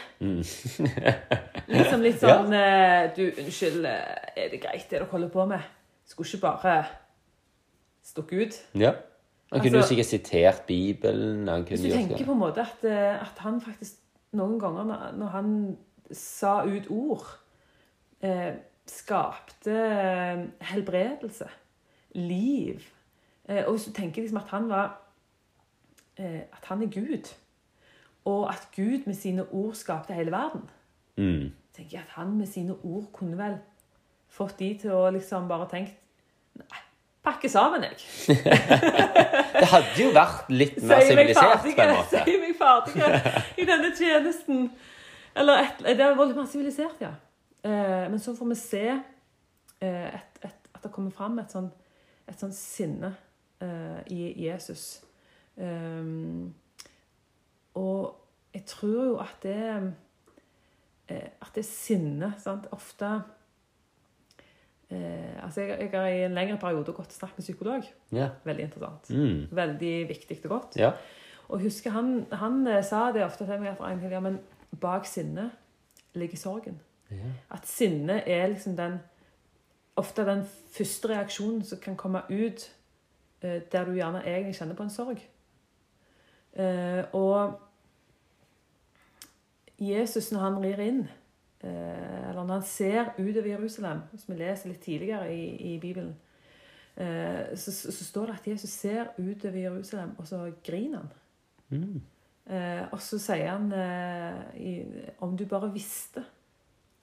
liksom 1.67 2.03
litt 2.03 2.19
sånn 2.23 2.51
ja. 2.53 3.07
Du, 3.15 3.23
unnskyld, 3.29 3.85
eh, 3.87 4.33
er 4.35 4.51
det 4.51 4.61
greit 4.63 4.89
det 4.89 4.99
dere 4.99 5.09
holder 5.11 5.31
på 5.31 5.47
med? 5.49 5.71
Skulle 6.05 6.27
ikke 6.33 6.41
bare 6.41 6.85
stukke 8.03 8.41
ut? 8.45 8.53
Ja. 8.75 8.91
Han 9.51 9.61
kunne 9.61 9.77
Altså- 9.77 9.77
jo 9.77 9.81
sikkert 10.03 10.05
sitert 10.05 10.65
Bibelen. 10.67 11.47
Han 11.47 11.63
Hvis 11.63 11.81
du 11.81 11.89
tenker 11.89 12.25
på 12.25 12.31
en 12.31 12.39
måte 12.39 12.61
at, 12.61 12.83
eh, 12.83 13.21
at 13.21 13.37
han 13.37 13.61
faktisk 13.61 13.93
noen 14.33 14.59
ganger 14.59 14.83
når, 14.83 15.11
når 15.17 15.27
han 15.27 15.77
sa 16.11 16.63
ut 16.65 16.87
ord, 16.89 17.25
eh, 18.21 18.53
skapte 18.87 19.71
eh, 19.71 20.45
helbredelse, 20.61 21.47
liv 22.15 22.81
eh, 23.49 23.63
Og 23.65 23.71
hvis 23.75 23.85
du 23.85 23.91
tenker 23.91 24.21
liksom 24.21 24.37
at 24.37 24.47
han 24.49 24.69
var 24.69 24.97
eh, 26.17 26.41
At 26.53 26.65
han 26.65 26.81
er 26.83 26.87
Gud, 26.87 27.33
og 28.25 28.49
at 28.49 28.67
Gud 28.75 29.05
med 29.05 29.13
sine 29.15 29.45
ord 29.51 29.73
skapte 29.73 30.13
hele 30.13 30.31
verden, 30.31 30.69
Mm. 31.17 31.51
tenker 31.73 31.91
jeg 31.91 31.99
at 32.01 32.09
han 32.09 32.37
med 32.37 32.47
sine 32.47 32.73
ord 32.83 33.05
kunne 33.13 33.37
vel 33.37 33.57
fått 34.33 34.57
de 34.61 34.71
til 34.81 34.95
å 34.95 35.03
liksom 35.13 35.49
bare 35.51 35.69
tenkt 35.71 35.99
Nei, 36.53 36.81
pakke 37.25 37.49
sammen, 37.49 37.81
jeg. 37.87 37.95
Det 39.53 39.69
hadde 39.71 39.95
jo 39.97 40.11
vært 40.13 40.51
litt 40.53 40.75
mer 40.85 41.01
sivilisert, 41.01 41.63
på 41.63 41.81
en 41.81 41.93
måte. 41.95 42.19
Si 42.27 42.35
meg 42.37 42.51
ferdig 42.59 43.07
i 43.57 43.65
denne 43.65 43.89
tjenesten. 43.97 44.67
Eller 45.33 45.63
et, 45.63 45.81
det 45.97 46.09
var 46.17 46.29
litt 46.29 46.37
mer 46.37 46.49
sivilisert, 46.51 47.01
ja. 47.01 47.13
Eh, 47.65 48.05
men 48.11 48.19
så 48.21 48.35
får 48.37 48.51
vi 48.51 48.57
se 48.59 48.83
eh, 48.91 50.09
et, 50.11 50.41
et, 50.45 50.69
at 50.75 50.85
det 50.85 50.91
kommer 50.93 51.15
fram 51.15 51.39
et 51.41 51.53
sånn, 51.53 51.71
et 52.29 52.37
sånn 52.37 52.53
sinne 52.53 53.15
eh, 53.63 54.01
i 54.13 54.27
Jesus. 54.43 54.99
Um, 55.57 56.53
og 57.79 58.13
jeg 58.53 58.65
tror 58.69 58.93
jo 59.05 59.17
at 59.21 59.35
det 59.43 59.57
eh, 61.09 61.29
At 61.41 61.51
det 61.53 61.65
sinnet 61.65 62.47
ofte 62.73 63.09
eh, 64.93 65.43
altså 65.43 65.65
jeg, 65.65 65.77
jeg 65.81 65.91
har 65.93 66.07
i 66.07 66.23
en 66.27 66.37
lengre 66.37 66.57
periode 66.61 66.93
gått 66.93 67.11
og 67.11 67.17
snakket 67.17 67.41
med 67.41 67.47
psykolog. 67.47 67.91
Yeah. 68.13 68.31
Veldig 68.45 68.69
interessant. 68.69 69.09
Mm. 69.09 69.43
Veldig 69.51 69.93
viktig 70.09 70.39
og 70.43 70.49
godt. 70.49 70.79
Yeah. 70.79 70.97
Og 71.49 71.61
husker 71.65 71.93
han, 71.93 72.25
han 72.31 72.67
eh, 72.67 72.83
sa 72.85 73.09
det 73.11 73.25
ofte 73.25 73.45
til 73.49 73.61
meg, 73.61 73.75
at 73.79 74.11
ja, 74.11 74.21
men 74.23 74.39
bak 74.81 75.05
sinnet 75.09 75.51
ligger 76.13 76.37
sorgen. 76.37 76.81
At 77.53 77.67
sinnet 77.69 78.23
er 78.25 78.47
liksom 78.47 78.77
den 78.77 78.99
ofte 79.95 80.25
den 80.25 80.41
første 80.73 81.09
reaksjonen 81.11 81.61
som 81.65 81.77
kan 81.81 81.97
komme 81.97 82.23
ut 82.29 82.65
eh, 83.41 83.61
der 83.71 83.85
du 83.85 83.93
gjerne 83.93 84.23
egentlig 84.25 84.55
kjenner 84.57 84.75
på 84.75 84.83
en 84.87 84.93
sorg. 84.93 85.21
Eh, 86.53 87.03
og 87.13 87.59
Jesus, 89.79 90.31
når 90.31 90.39
han 90.39 90.57
rir 90.63 90.81
inn, 90.81 91.03
eller 91.63 92.43
når 92.43 92.53
han 92.53 92.65
ser 92.67 93.13
utover 93.17 93.47
Jerusalem, 93.47 94.01
som 94.17 94.33
vi 94.33 94.39
leser 94.41 94.69
litt 94.69 94.81
tidligere 94.83 95.29
i, 95.31 95.73
i 95.73 95.79
Bibelen, 95.79 96.13
eh, 96.95 97.53
så, 97.55 97.71
så, 97.71 98.03
står 98.03 98.25
det 98.25 98.35
at 98.39 98.47
Jesus 98.51 98.69
ser 98.69 99.13
utover 99.17 99.59
Jerusalem, 99.61 100.11
og 100.17 100.27
så 100.27 100.51
griner 100.65 100.97
han. 100.97 101.13
Mm. 101.73 102.01
og 102.91 102.99
så 103.01 103.17
sier 103.17 103.47
han 103.49 103.71
eh, 103.73 105.07
om 105.23 105.31
du 105.39 105.45
bare 105.49 105.71
visste 105.73 106.21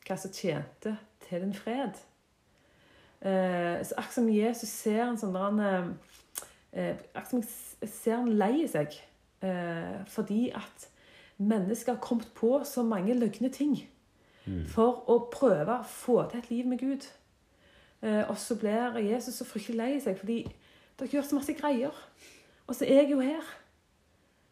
hva 0.07 0.15
som 0.21 0.31
tjente 0.31 0.93
til 1.25 1.43
din 1.43 1.55
fred. 1.57 1.99
Eh, 3.21 3.81
så 3.85 3.97
akkurat 3.97 4.15
som 4.15 4.29
Jesus 4.33 4.71
ser 4.73 5.03
en 5.05 5.19
sånn 5.21 5.35
der 5.37 5.91
eh, 6.73 6.95
Akkurat 7.13 7.33
som 7.35 7.43
jeg 7.43 7.91
ser 7.93 8.15
han 8.17 8.31
lei 8.41 8.65
seg 8.71 8.95
eh, 9.45 9.99
fordi 10.09 10.47
at 10.57 10.87
mennesker 11.37 11.99
har 11.99 12.01
kommet 12.05 12.31
på 12.37 12.63
så 12.65 12.85
mange 12.85 13.17
løgne 13.19 13.51
ting 13.53 13.75
for 14.73 15.05
å 15.11 15.19
prøve 15.33 15.79
å 15.81 15.87
få 15.87 16.23
til 16.31 16.39
et 16.41 16.51
liv 16.51 16.67
med 16.67 16.79
Gud. 16.81 17.07
Eh, 18.03 18.23
og 18.31 18.39
så 18.39 18.57
blir 18.59 18.97
Jesus 19.05 19.35
så 19.35 19.45
fryktelig 19.45 19.77
lei 19.77 20.01
seg 20.01 20.19
fordi 20.19 20.39
dere 20.99 21.09
gjør 21.13 21.23
så 21.29 21.37
masse 21.37 21.55
greier. 21.55 21.93
Og 22.67 22.75
så 22.75 22.85
er 22.85 23.03
jeg 23.03 23.11
jo 23.11 23.21
her. 23.21 23.45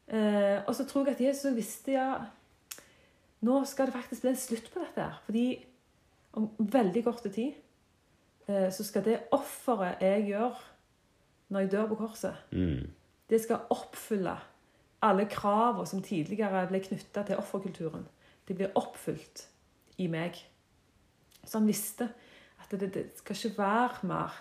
Eh, 0.09 0.63
og 0.67 0.75
så 0.77 0.85
tror 0.89 1.07
jeg 1.07 1.15
at 1.17 1.21
Jesus 1.21 1.57
visste 1.57 1.93
ja, 1.93 2.21
nå 3.41 3.65
skal 3.65 3.87
det 3.89 3.95
faktisk 3.95 4.23
bli 4.25 4.31
en 4.31 4.37
slutt 4.37 4.71
på 4.73 4.81
dette. 4.81 5.03
her. 5.03 5.19
Fordi 5.25 5.65
om 6.33 6.51
veldig 6.59 7.05
kort 7.05 7.23
tid 7.33 7.53
eh, 8.49 8.69
så 8.73 8.85
skal 8.85 9.05
det 9.05 9.21
offeret 9.33 10.03
jeg 10.03 10.29
gjør 10.33 10.65
når 11.49 11.61
jeg 11.61 11.71
dør 11.73 11.87
på 11.89 11.95
korset, 12.05 12.35
Mm. 12.53 12.91
det 13.31 13.41
skal 13.41 13.65
oppfylle 13.71 14.37
alle 15.03 15.25
kravene 15.27 15.87
som 15.87 16.03
tidligere 16.03 16.67
ble 16.69 16.81
knytta 16.81 17.23
til 17.25 17.37
offerkulturen. 17.41 18.05
De 18.49 18.55
blir 18.55 18.73
oppfylt 18.77 19.49
i 19.99 20.09
meg. 20.11 20.39
Så 21.45 21.59
han 21.59 21.69
visste 21.69 22.09
at 22.59 22.75
det, 22.81 22.91
det 22.95 23.05
skal 23.21 23.37
ikke 23.37 23.59
være 23.59 24.09
mer 24.09 24.37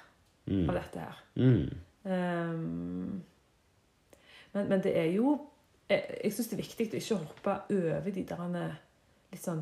av 0.47 0.73
dette 0.77 1.03
her. 1.03 1.23
Mm. 1.35 1.69
Um, 2.07 3.23
men, 4.53 4.69
men 4.69 4.83
det 4.83 4.93
er 4.97 5.11
jo 5.11 5.37
Jeg, 5.89 6.03
jeg 6.23 6.33
syns 6.33 6.47
det 6.47 6.55
er 6.57 6.63
viktig 6.63 6.85
å 6.87 6.99
ikke 6.99 7.17
hoppe 7.21 7.53
over 7.71 8.07
de 8.11 8.23
der 8.27 8.55
eh, 8.59 8.73
litt 9.31 9.43
sånn 9.43 9.61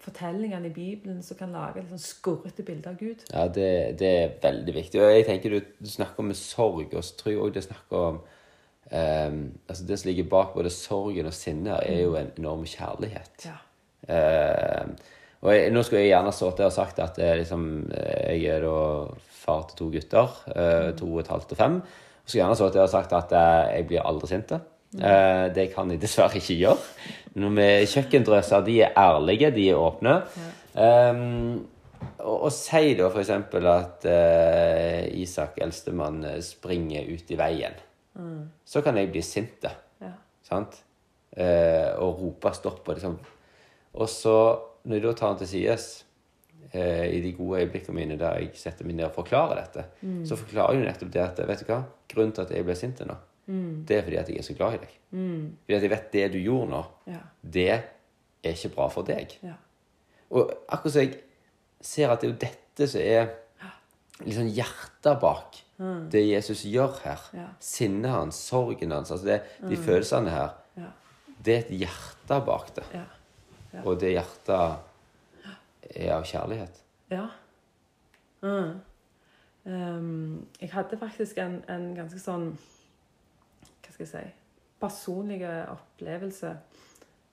fortellingene 0.00 0.70
i 0.70 0.72
Bibelen 0.72 1.18
som 1.24 1.36
kan 1.36 1.52
lage 1.52 1.82
litt 1.82 1.90
sånn 1.92 2.00
skurrete 2.00 2.64
bilder 2.64 2.94
av 2.94 2.96
Gud. 3.00 3.24
Ja, 3.28 3.44
det, 3.52 3.68
det 4.00 4.08
er 4.08 4.34
veldig 4.40 4.74
viktig. 4.78 5.02
Og 5.02 5.12
jeg 5.12 5.26
tenker 5.28 5.52
du, 5.52 5.58
du 5.76 5.90
snakker 5.92 6.24
om 6.24 6.32
sorg, 6.36 6.94
og 6.94 7.04
så 7.04 7.18
tror 7.20 7.34
jeg 7.34 7.42
òg 7.42 7.52
det 7.52 7.64
snakker 7.66 8.00
om 8.00 8.22
um, 8.22 9.38
altså 9.68 9.88
Det 9.90 10.00
som 10.00 10.08
ligger 10.08 10.30
bak 10.32 10.56
både 10.56 10.72
sorgen 10.72 11.28
og 11.28 11.36
sinnet, 11.36 11.84
er 11.84 12.04
jo 12.06 12.16
en 12.16 12.32
enorm 12.38 12.64
kjærlighet. 12.68 13.48
Ja. 13.48 13.58
Ehm, 14.08 14.96
og 15.44 15.52
jeg, 15.52 15.72
nå 15.74 15.82
skulle 15.84 16.02
jeg 16.04 16.12
gjerne 16.14 16.32
sittet 16.34 16.66
og 16.66 16.74
sagt 16.74 17.02
at 17.04 17.18
eh, 17.22 17.36
liksom, 17.42 17.66
eh, 17.92 18.32
jeg 18.40 18.56
er 18.56 18.64
da 18.66 18.78
far 19.42 19.66
til 19.68 19.78
to 19.78 19.90
gutter, 19.94 20.40
eh, 20.54 20.88
to 20.98 21.10
og 21.12 21.20
et 21.22 21.30
halvt 21.30 21.54
og 21.54 21.60
fem. 21.60 21.76
Og 21.82 22.26
skulle 22.26 22.42
gjerne 22.42 22.58
sittet 22.58 22.82
og 22.82 22.90
sagt 22.92 23.14
at 23.14 23.36
eh, 23.36 23.76
jeg 23.76 23.88
blir 23.92 24.06
aldri 24.06 24.32
sint. 24.32 24.56
Eh, 24.96 25.46
det 25.54 25.70
kan 25.74 25.92
jeg 25.92 26.02
dessverre 26.04 26.40
ikke 26.40 26.58
gjøre. 26.58 26.90
Når 27.36 27.56
vi 27.58 27.70
kjøkkendrøser, 27.92 28.64
de 28.64 28.76
er 28.86 28.94
ærlige, 28.96 29.52
de 29.52 29.70
er 29.70 29.80
åpne. 29.80 30.20
Um, 30.76 31.66
og, 32.18 32.46
og 32.46 32.52
si 32.52 32.94
da 32.96 33.08
eksempel 33.08 33.66
at 33.68 34.06
uh, 34.08 35.20
Isak, 35.20 35.58
eldstemann, 35.64 36.22
eh, 36.24 36.40
springer 36.44 37.08
ut 37.12 37.30
i 37.32 37.38
veien. 37.38 37.76
Så 38.64 38.80
kan 38.80 38.96
jeg 38.96 39.10
bli 39.12 39.20
sint. 39.24 39.66
Ja. 40.00 40.14
Sant? 40.48 40.78
Uh, 41.36 41.92
og 42.00 42.22
rope 42.22 42.52
stopp. 42.56 42.80
Og, 42.88 42.96
liksom. 42.96 43.18
Og 43.96 44.08
så, 44.12 44.34
når 44.84 44.98
jeg 44.98 45.02
da 45.06 45.12
tar 45.18 45.28
han 45.32 45.38
til 45.40 45.48
sides 45.50 45.86
eh, 46.72 47.06
i 47.16 47.20
de 47.24 47.32
gode 47.36 47.60
øyeblikkene 47.64 47.96
mine 47.96 48.18
der 48.20 48.38
jeg 48.42 48.50
setter 48.60 48.84
meg 48.86 48.96
ned 48.98 49.08
og 49.08 49.14
forklarer 49.16 49.62
dette, 49.62 49.84
så 50.28 50.36
forklarer 50.38 50.76
jeg 50.78 50.86
nettopp 50.90 51.12
det 51.14 51.22
at 51.24 51.40
vet 51.48 51.62
du 51.64 51.70
hva, 51.72 51.80
grunnen 52.12 52.32
til 52.36 52.44
at 52.46 52.50
jeg 52.56 52.66
ble 52.68 52.76
sint 52.78 53.00
nå, 53.08 53.16
det 53.86 53.96
er 53.98 54.02
fordi 54.02 54.16
at 54.18 54.28
jeg 54.32 54.38
er 54.42 54.46
så 54.48 54.54
glad 54.58 54.74
i 54.74 54.80
deg. 54.82 54.94
Fordi 55.64 55.76
at 55.78 55.82
jeg 55.86 55.90
vet 55.92 56.08
det 56.12 56.24
du 56.34 56.38
gjorde 56.42 56.70
nå, 56.72 56.82
Ja. 57.06 57.20
det 57.42 57.68
er 57.72 58.52
ikke 58.52 58.72
bra 58.74 58.88
for 58.90 59.06
deg. 59.06 59.36
Ja. 59.46 59.54
Og 60.30 60.50
akkurat 60.68 60.92
som 60.96 61.02
jeg 61.06 61.20
ser 61.80 62.10
at 62.10 62.20
det 62.20 62.28
er 62.28 62.32
jo 62.32 62.38
dette 62.42 62.88
som 62.90 63.00
er 63.00 63.28
liksom 64.26 64.48
hjertet 64.50 65.20
bak 65.22 65.62
det 66.10 66.22
Jesus 66.24 66.62
gjør 66.64 66.94
her. 67.04 67.20
Ja. 67.36 67.46
Sinnet 67.60 68.10
hans, 68.10 68.36
sorgen 68.48 68.90
hans, 68.94 69.10
altså 69.12 69.26
det, 69.28 69.40
de 69.68 69.76
følelsene 69.76 70.30
her. 70.32 70.54
Ja. 70.80 70.88
Det 71.44 71.54
er 71.54 71.58
et 71.66 71.74
hjerte 71.84 72.38
bak 72.46 72.70
det. 72.78 72.84
Ja. 72.96 73.02
Ja. 73.76 73.82
Og 73.84 73.98
det 74.00 74.14
hjertet 74.14 74.78
er 75.96 76.14
av 76.16 76.24
kjærlighet. 76.26 76.80
Ja. 77.12 77.26
Mm. 78.40 78.80
Um, 79.66 80.46
jeg 80.60 80.70
hadde 80.72 80.98
faktisk 80.98 81.38
en, 81.42 81.58
en 81.72 81.88
ganske 81.96 82.20
sånn 82.22 82.52
Hva 83.82 83.90
skal 83.90 84.04
jeg 84.04 84.10
si 84.12 84.20
Personlig 84.78 85.40
opplevelse. 85.72 86.52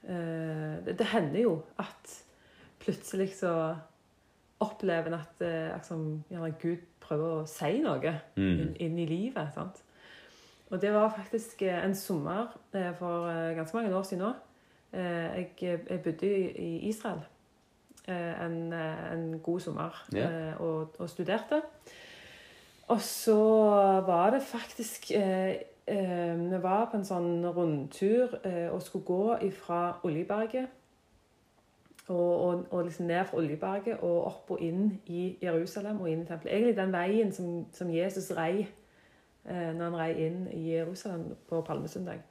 Uh, 0.07 0.79
det, 0.85 0.95
det 0.97 1.09
hender 1.11 1.43
jo 1.43 1.51
at 1.77 2.15
plutselig 2.81 3.33
så 3.37 3.53
opplever 4.63 5.11
en 5.11 5.19
at 5.19 5.43
liksom, 5.43 6.23
gjerne 6.31 6.53
Gud 6.59 6.81
prøver 7.03 7.41
å 7.43 7.47
si 7.47 7.81
noe 7.83 8.13
inn, 8.39 8.73
inn 8.79 8.97
i 8.99 9.07
livet. 9.07 9.51
sant? 9.55 9.83
Og 10.71 10.79
det 10.81 10.93
var 10.95 11.11
faktisk 11.11 11.61
eh, 11.67 11.83
en 11.83 11.95
sommer 11.95 12.47
for 12.71 13.27
ganske 13.57 13.75
mange 13.77 13.91
år 13.95 14.07
siden 14.07 14.23
nå. 14.23 14.31
Eh, 14.93 15.47
Jeg, 15.61 15.79
jeg 15.89 16.01
bodde 16.03 16.27
i 16.59 16.77
Israel 16.89 17.19
eh, 18.07 18.45
en, 18.45 18.73
eh, 18.73 19.13
en 19.13 19.39
god 19.39 19.59
sommer 19.59 20.05
eh, 20.15 20.61
og, 20.61 20.95
og 20.99 21.09
studerte. 21.09 21.61
Og 22.87 23.01
så 23.01 23.39
var 24.05 24.29
det 24.29 24.41
faktisk 24.41 25.11
Vi 26.49 26.61
var 26.61 26.85
på 26.91 26.97
en 26.97 27.05
sånn 27.05 27.45
rundtur 27.45 28.37
eh, 28.45 28.69
og 28.71 28.81
skulle 28.81 29.05
gå 29.05 29.49
fra 29.51 29.99
Oljeberget 30.03 30.67
og, 32.07 32.41
og, 32.45 32.65
og 32.71 32.83
liksom 32.85 33.05
ned 33.05 33.25
fra 33.25 33.37
Oljeberget 33.37 33.97
og 33.99 34.25
opp 34.25 34.51
og 34.51 34.61
inn 34.61 35.01
i 35.05 35.37
Jerusalem 35.41 36.01
og 36.01 36.09
inn 36.09 36.21
i 36.21 36.25
tempelet. 36.25 36.53
Egentlig 36.53 36.77
den 36.77 36.93
veien 36.93 37.31
som, 37.31 37.65
som 37.71 37.91
Jesus 37.91 38.31
rei 38.37 38.67
eh, 39.45 39.73
når 39.73 39.83
han 39.83 39.95
rei 39.95 40.13
inn 40.27 40.47
i 40.51 40.69
Jerusalem 40.75 41.35
på 41.49 41.61
palmesøndag. 41.61 42.23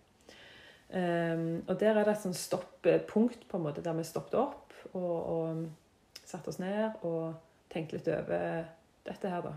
Um, 0.92 1.64
og 1.66 1.80
der 1.80 1.96
er 1.96 2.04
det 2.04 2.12
et 2.12 2.24
sånn 2.26 2.36
stoppunkt 2.36 3.46
på 3.48 3.56
en 3.56 3.62
måte 3.64 3.80
der 3.80 3.94
vi 3.96 4.02
stoppet 4.04 4.34
opp 4.36 4.74
og, 4.92 5.14
og 5.32 5.62
satte 6.20 6.52
oss 6.52 6.58
ned 6.60 6.98
og 7.08 7.38
tenkte 7.72 7.96
litt 7.96 8.10
over 8.12 8.66
dette 9.06 9.30
her, 9.32 9.46
da. 9.46 9.54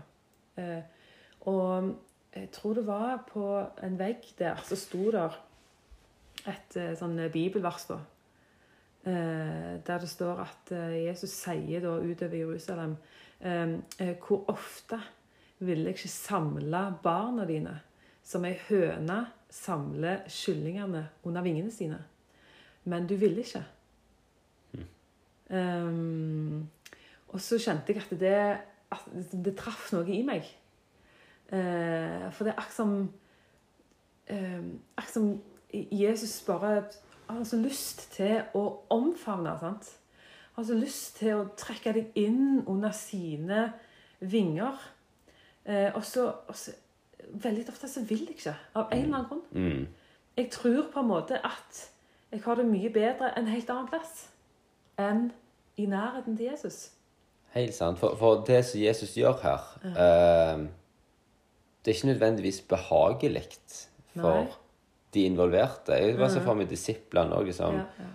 Uh, 0.56 1.10
og 1.52 1.90
jeg 2.32 2.48
tror 2.56 2.78
det 2.78 2.86
var 2.86 3.20
på 3.28 3.50
en 3.84 3.98
vegg 4.00 4.24
der 4.38 4.62
så 4.64 4.78
sto 4.80 5.10
der 5.12 5.36
et 6.48 6.78
uh, 6.80 6.94
sånn 6.96 7.20
bibelvers, 7.34 7.84
da. 7.90 8.00
Uh, 9.04 9.76
der 9.84 10.00
det 10.06 10.08
står 10.08 10.40
at 10.46 10.72
Jesus 10.96 11.36
sier 11.36 11.84
da 11.84 11.98
utover 12.00 12.40
Jerusalem 12.40 12.96
Hvor 13.38 14.48
ofte 14.48 14.96
ville 15.58 15.90
jeg 15.90 15.98
ikke 15.98 16.08
samle 16.08 16.80
barna 17.04 17.44
dine 17.46 17.74
som 18.26 18.44
ei 18.48 18.56
høne 18.70 19.18
samle 19.56 20.20
kyllingene 20.28 21.08
under 21.24 21.44
vingene 21.44 21.72
sine. 21.72 21.98
Men 22.84 23.06
du 23.08 23.16
ville 23.18 23.42
ikke. 23.42 23.64
Mm. 24.72 24.86
Um, 25.56 26.68
og 27.28 27.40
så 27.40 27.58
kjente 27.58 27.92
jeg 27.94 28.02
at 28.04 28.20
det, 28.20 28.36
at 28.92 29.34
det 29.44 29.56
traff 29.58 29.90
noe 29.94 30.06
i 30.12 30.22
meg. 30.26 30.46
Uh, 31.50 32.26
for 32.34 32.46
det 32.46 32.52
er 32.52 32.58
akkurat 32.58 32.74
som 32.74 32.94
uh, 34.30 34.64
Akkurat 34.96 35.12
som 35.14 35.28
Jesus 35.70 36.40
bare 36.46 36.82
har 37.26 37.44
så 37.44 37.58
lyst 37.58 38.06
til 38.14 38.42
å 38.54 38.64
omfavne. 38.90 39.56
sant? 39.60 39.90
Har 40.56 40.64
så 40.64 40.74
lyst 40.78 41.18
til 41.20 41.40
å 41.40 41.48
trekke 41.58 41.92
deg 41.92 42.18
inn 42.18 42.62
under 42.66 42.94
sine 42.94 43.70
vinger. 44.20 44.78
Uh, 45.66 45.90
og 45.94 46.04
så 46.06 46.30
veldig 47.32 47.66
ofte 47.68 47.88
så 47.88 48.02
vil 48.06 48.24
jeg 48.26 48.38
ikke, 48.38 48.54
av 48.74 48.90
en 48.92 49.02
eller 49.02 49.18
annen 49.18 49.28
grunn. 49.30 49.44
Mm. 49.50 49.86
Jeg 50.36 50.50
tror 50.52 50.90
på 50.92 51.00
en 51.00 51.08
måte 51.08 51.40
at 51.44 51.82
jeg 52.32 52.42
har 52.44 52.58
det 52.58 52.66
mye 52.68 52.90
bedre 52.92 53.30
en 53.38 53.48
helt 53.48 53.70
annen 53.72 53.88
plass 53.90 54.26
enn 55.00 55.30
i 55.76 55.86
nærheten 55.88 56.36
til 56.36 56.50
Jesus. 56.50 56.90
Helt 57.54 57.74
sant. 57.76 58.00
For, 58.00 58.16
for 58.18 58.42
det 58.48 58.62
som 58.68 58.80
Jesus 58.80 59.14
gjør 59.16 59.38
her 59.42 59.66
ja. 59.84 59.92
eh, 59.92 60.66
Det 61.84 61.92
er 61.92 61.96
ikke 61.96 62.12
nødvendigvis 62.12 62.60
behagelig 62.68 63.46
for 64.16 64.42
Nei. 64.42 64.46
de 65.14 65.24
involverte. 65.24 65.96
Jeg 65.96 66.18
var 66.18 66.32
så 66.32 66.42
for 66.44 66.58
meg 66.58 66.68
disiplene 66.68 67.36
òg. 67.36 67.48
Liksom. 67.48 67.78
Ja, 67.80 67.86
ja 68.02 68.12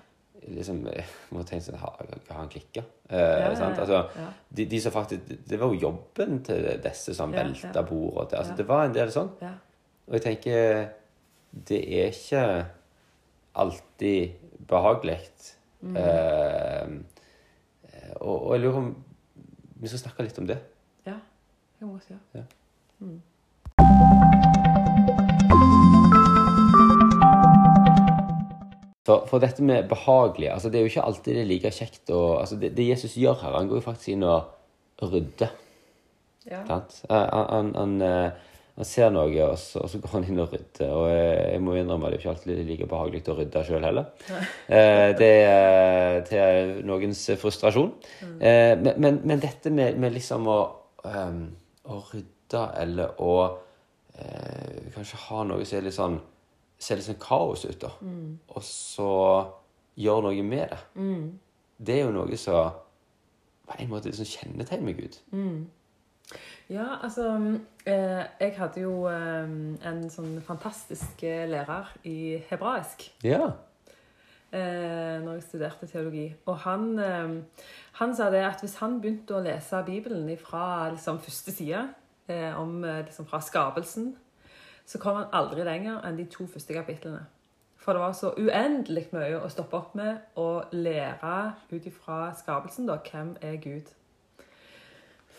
liksom, 0.48 0.81
må 1.33 1.43
tenke 1.48 1.65
sånn 1.67 1.79
Har, 1.81 2.01
har 2.29 2.39
han 2.39 2.51
klikka? 2.51 2.83
Eh, 3.10 3.19
ja, 3.19 3.51
altså, 3.69 4.03
de, 4.50 4.65
de, 4.65 4.81
som 4.81 4.95
faktisk 4.95 5.31
Det 5.48 5.60
var 5.60 5.74
jo 5.74 5.81
jobben 5.88 6.41
til 6.48 6.67
disse 6.83 7.15
som 7.17 7.33
ja, 7.36 7.43
velta 7.43 7.83
bordet. 7.88 8.39
Altså, 8.39 8.57
Det 8.57 8.67
var 8.69 8.88
en 8.88 8.95
del 8.95 9.13
sånn. 9.13 9.31
Og 10.07 10.17
jeg 10.17 10.25
tenker 10.27 10.86
Det 11.51 11.81
er 12.01 12.13
ikke 12.13 12.43
alltid 13.62 14.38
behagelig. 14.69 15.17
Mm. 15.81 15.95
Eh, 15.98 16.93
og, 18.21 18.36
og, 18.36 18.53
jeg 18.55 18.62
lurer 18.63 18.77
om 18.79 18.91
vi 19.81 19.89
skal 19.89 20.03
snakke 20.05 20.24
litt 20.24 20.38
om 20.39 20.48
det. 20.48 20.60
Ja. 21.07 21.17
Jeg 21.81 21.89
må 21.89 21.98
si. 22.05 22.15
Ja. 22.38 22.43
Mm. 23.01 23.17
For, 29.01 29.25
for, 29.25 29.42
dette 29.42 29.64
med 29.66 29.87
behagelig 29.90 30.51
altså 30.53 30.70
Det 30.70 30.77
er 30.77 30.83
jo 30.85 30.90
ikke 30.92 31.03
alltid 31.09 31.33
det 31.33 31.42
er 31.42 31.48
like 31.50 31.70
kjekt 31.74 32.11
å 32.14 32.20
altså 32.37 32.59
det, 32.61 32.75
det, 32.77 32.85
Jesus 32.92 33.16
gjør 33.18 33.40
her, 33.42 33.55
han 33.57 33.70
går 33.70 33.79
jo 33.79 33.85
faktisk 33.87 34.14
inn 34.14 34.25
og 34.29 34.51
rydder. 35.01 35.50
Ja. 36.46 36.61
Han, 36.68 36.83
han, 37.09 37.72
han, 37.74 37.96
eh, 38.05 38.51
han, 38.75 38.85
ser 38.85 39.09
noe, 39.14 39.29
og 39.46 39.57
så, 39.57 39.81
og 39.81 39.90
så, 39.90 39.98
går 40.01 40.14
han 40.14 40.27
inn 40.29 40.42
og 40.44 40.53
rydder. 40.53 40.92
Og 40.94 41.07
jeg 41.09 41.64
må 41.66 41.75
innrømme 41.77 42.05
at 42.05 42.14
det 42.14 42.20
er 42.20 42.22
ikke 42.22 42.33
alltid 42.35 42.61
like 42.70 42.90
behagelig 42.92 43.24
å 43.29 43.37
rydde 43.40 43.64
sjøl 43.68 43.87
heller. 43.90 44.11
Eh, 44.70 45.07
det 45.18 45.31
er 45.50 46.22
til 46.29 46.72
noens 46.85 47.24
frustrasjon. 47.42 47.92
Mm. 48.22 48.37
Eh, 48.37 48.74
men, 48.81 48.94
men, 48.98 49.20
men, 49.25 49.42
dette 49.42 49.74
med, 49.74 49.98
med 50.01 50.14
liksom 50.16 50.46
å, 50.50 50.59
um, 51.05 51.44
å, 51.90 52.03
rydde 52.11 52.66
eller 52.83 53.22
å 53.22 53.35
eh, 54.18 54.92
kanskje 54.96 55.25
ha 55.27 55.46
noe 55.50 55.66
som 55.66 55.81
er 55.81 55.90
litt 55.90 55.98
sånn 55.98 56.22
ser 56.81 56.98
litt 56.98 57.07
sånn 57.07 57.22
kaos 57.22 57.65
ut, 57.67 57.77
da. 57.81 57.91
Mm. 58.01 58.39
Og 58.55 58.63
så 58.65 59.11
gjør 60.01 60.25
noe 60.27 60.46
med 60.46 60.72
det. 60.72 60.79
Mm. 60.96 61.27
Det 61.81 62.00
er 62.00 62.07
jo 62.07 62.15
noe 62.15 62.39
som 62.39 62.79
på 63.67 63.77
en 63.79 63.91
måte 63.91 64.11
liksom 64.11 64.27
kjennetegner 64.27 64.87
meg 64.87 65.05
ut. 65.05 65.20
Mm. 65.31 65.61
Ja, 66.72 67.01
altså 67.03 67.25
eh, 67.85 68.24
Jeg 68.39 68.53
hadde 68.55 68.83
jo 68.85 68.94
eh, 69.11 69.51
en 69.89 70.05
sånn 70.11 70.37
fantastisk 70.46 71.24
eh, 71.27 71.44
lærer 71.50 71.91
i 72.07 72.39
hebraisk. 72.50 73.09
Ja. 73.27 73.51
Eh, 74.51 75.17
når 75.24 75.37
jeg 75.37 75.46
studerte 75.48 75.87
teologi. 75.87 76.25
Og 76.46 76.57
han, 76.65 76.87
eh, 77.00 77.65
han, 78.00 78.15
sa 78.15 78.29
det 78.31 78.44
at 78.48 78.63
hvis 78.63 78.79
han 78.83 79.00
begynte 79.03 79.37
å 79.37 79.44
lese 79.44 79.83
Bibelen 79.87 80.27
fra 80.39 80.89
liksom, 80.91 81.20
første 81.24 81.55
side, 81.55 81.85
eh, 82.27 82.51
om, 82.59 82.81
liksom, 82.83 83.27
fra 83.27 83.39
skapelsen 83.44 84.13
så 84.92 85.00
kom 85.00 85.16
han 85.16 85.30
aldri 85.32 85.64
lenger 85.64 86.01
enn 86.04 86.18
de 86.20 86.25
to 86.27 86.44
første 86.51 86.75
kapitlene. 86.75 87.24
For 87.82 87.96
det 87.96 88.01
var 88.04 88.14
så 88.14 88.34
uendelig 88.38 89.08
mye 89.16 89.40
å 89.40 89.50
stoppe 89.50 89.77
opp 89.77 89.96
med 89.98 90.38
og 90.38 90.74
lære 90.75 91.38
ut 91.72 91.88
ifra 91.88 92.27
skapelsen, 92.38 92.90
da. 92.90 93.00
Hvem 93.01 93.34
er 93.42 93.56
Gud? 93.64 93.90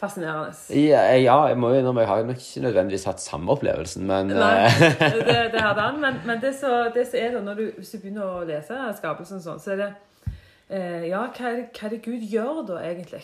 Fascinerende. 0.01 0.57
Ja, 0.75 1.05
ja 1.15 1.37
jeg 1.53 1.59
må 1.63 1.71
jo 1.71 1.83
innrømme 1.83 2.03
jeg 2.03 2.11
har 2.11 2.25
nok 2.27 2.41
ikke 2.41 2.65
nødvendigvis 2.65 3.07
hatt 3.07 3.23
samme 3.23 3.53
opplevelsen, 3.55 4.09
men 4.09 4.33
Nei, 4.33 4.55
eh, 4.67 4.97
det, 5.21 5.37
det 5.55 5.63
hadde 5.63 5.85
han. 5.85 6.01
Men, 6.03 6.19
men 6.27 6.41
det, 6.43 6.57
som 6.59 6.89
er 6.89 6.97
det, 6.97 7.45
når 7.45 7.61
du, 7.61 7.65
hvis 7.77 7.93
du 7.93 8.01
begynner 8.01 8.41
å 8.41 8.47
lese 8.49 8.81
skapelsen 8.99 9.45
sånn, 9.45 9.61
så 9.63 9.77
er 9.77 9.83
det 9.85 9.91
eh, 10.73 11.11
Ja, 11.13 11.29
hva 11.29 11.53
er, 11.53 11.61
det, 11.61 11.69
hva 11.77 11.87
er 11.87 11.95
det 11.95 12.03
Gud 12.09 12.25
gjør 12.33 12.65
da, 12.73 12.81
egentlig, 12.89 13.23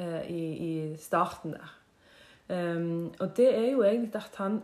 eh, 0.00 0.22
i, 0.32 0.44
i 0.70 0.72
starten 1.02 1.58
der? 1.58 1.74
Um, 2.48 3.14
og 3.18 3.32
det 3.36 3.48
er 3.58 3.70
jo 3.72 3.82
egentlig 3.82 4.14
at 4.14 4.36
han 4.38 4.60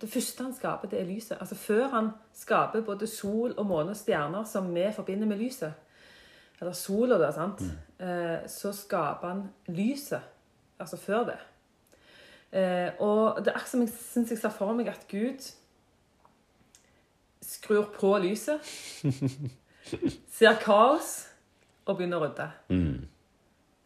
Det 0.00 0.08
første 0.08 0.42
han 0.42 0.54
skaper, 0.54 0.88
det 0.88 1.00
er 1.00 1.04
lyset. 1.04 1.36
Altså 1.40 1.54
Før 1.54 1.88
han 1.88 2.08
skaper 2.34 2.80
både 2.80 3.06
sol 3.06 3.54
og 3.56 3.66
måne 3.66 3.90
og 3.90 3.96
stjerner, 3.96 4.44
som 4.44 4.74
vi 4.74 4.86
forbinder 4.96 5.26
med 5.26 5.36
lyset, 5.36 5.72
eller 6.60 6.72
sola, 6.72 7.18
da, 7.18 7.30
sant, 7.32 7.60
mm. 7.60 8.06
uh, 8.06 8.48
så 8.48 8.72
skaper 8.72 9.28
han 9.28 9.42
lyset. 9.66 10.20
Altså 10.78 10.96
før 10.96 11.24
det. 11.24 11.38
Uh, 12.52 13.02
og 13.04 13.44
det 13.44 13.50
er 13.50 13.56
akkurat 13.56 13.68
som 13.68 13.80
jeg 13.80 13.92
syns 13.92 14.30
jeg 14.30 14.38
ser 14.38 14.50
for 14.56 14.72
meg 14.72 14.88
at 14.88 15.04
Gud 15.10 15.44
skrur 17.42 17.90
på 18.00 18.18
lyset, 18.18 18.64
ser 20.38 20.56
kaos 20.64 21.28
og 21.84 21.96
begynner 21.96 22.20
å 22.20 22.26
rydde. 22.26 22.48
Mm. 22.72 23.17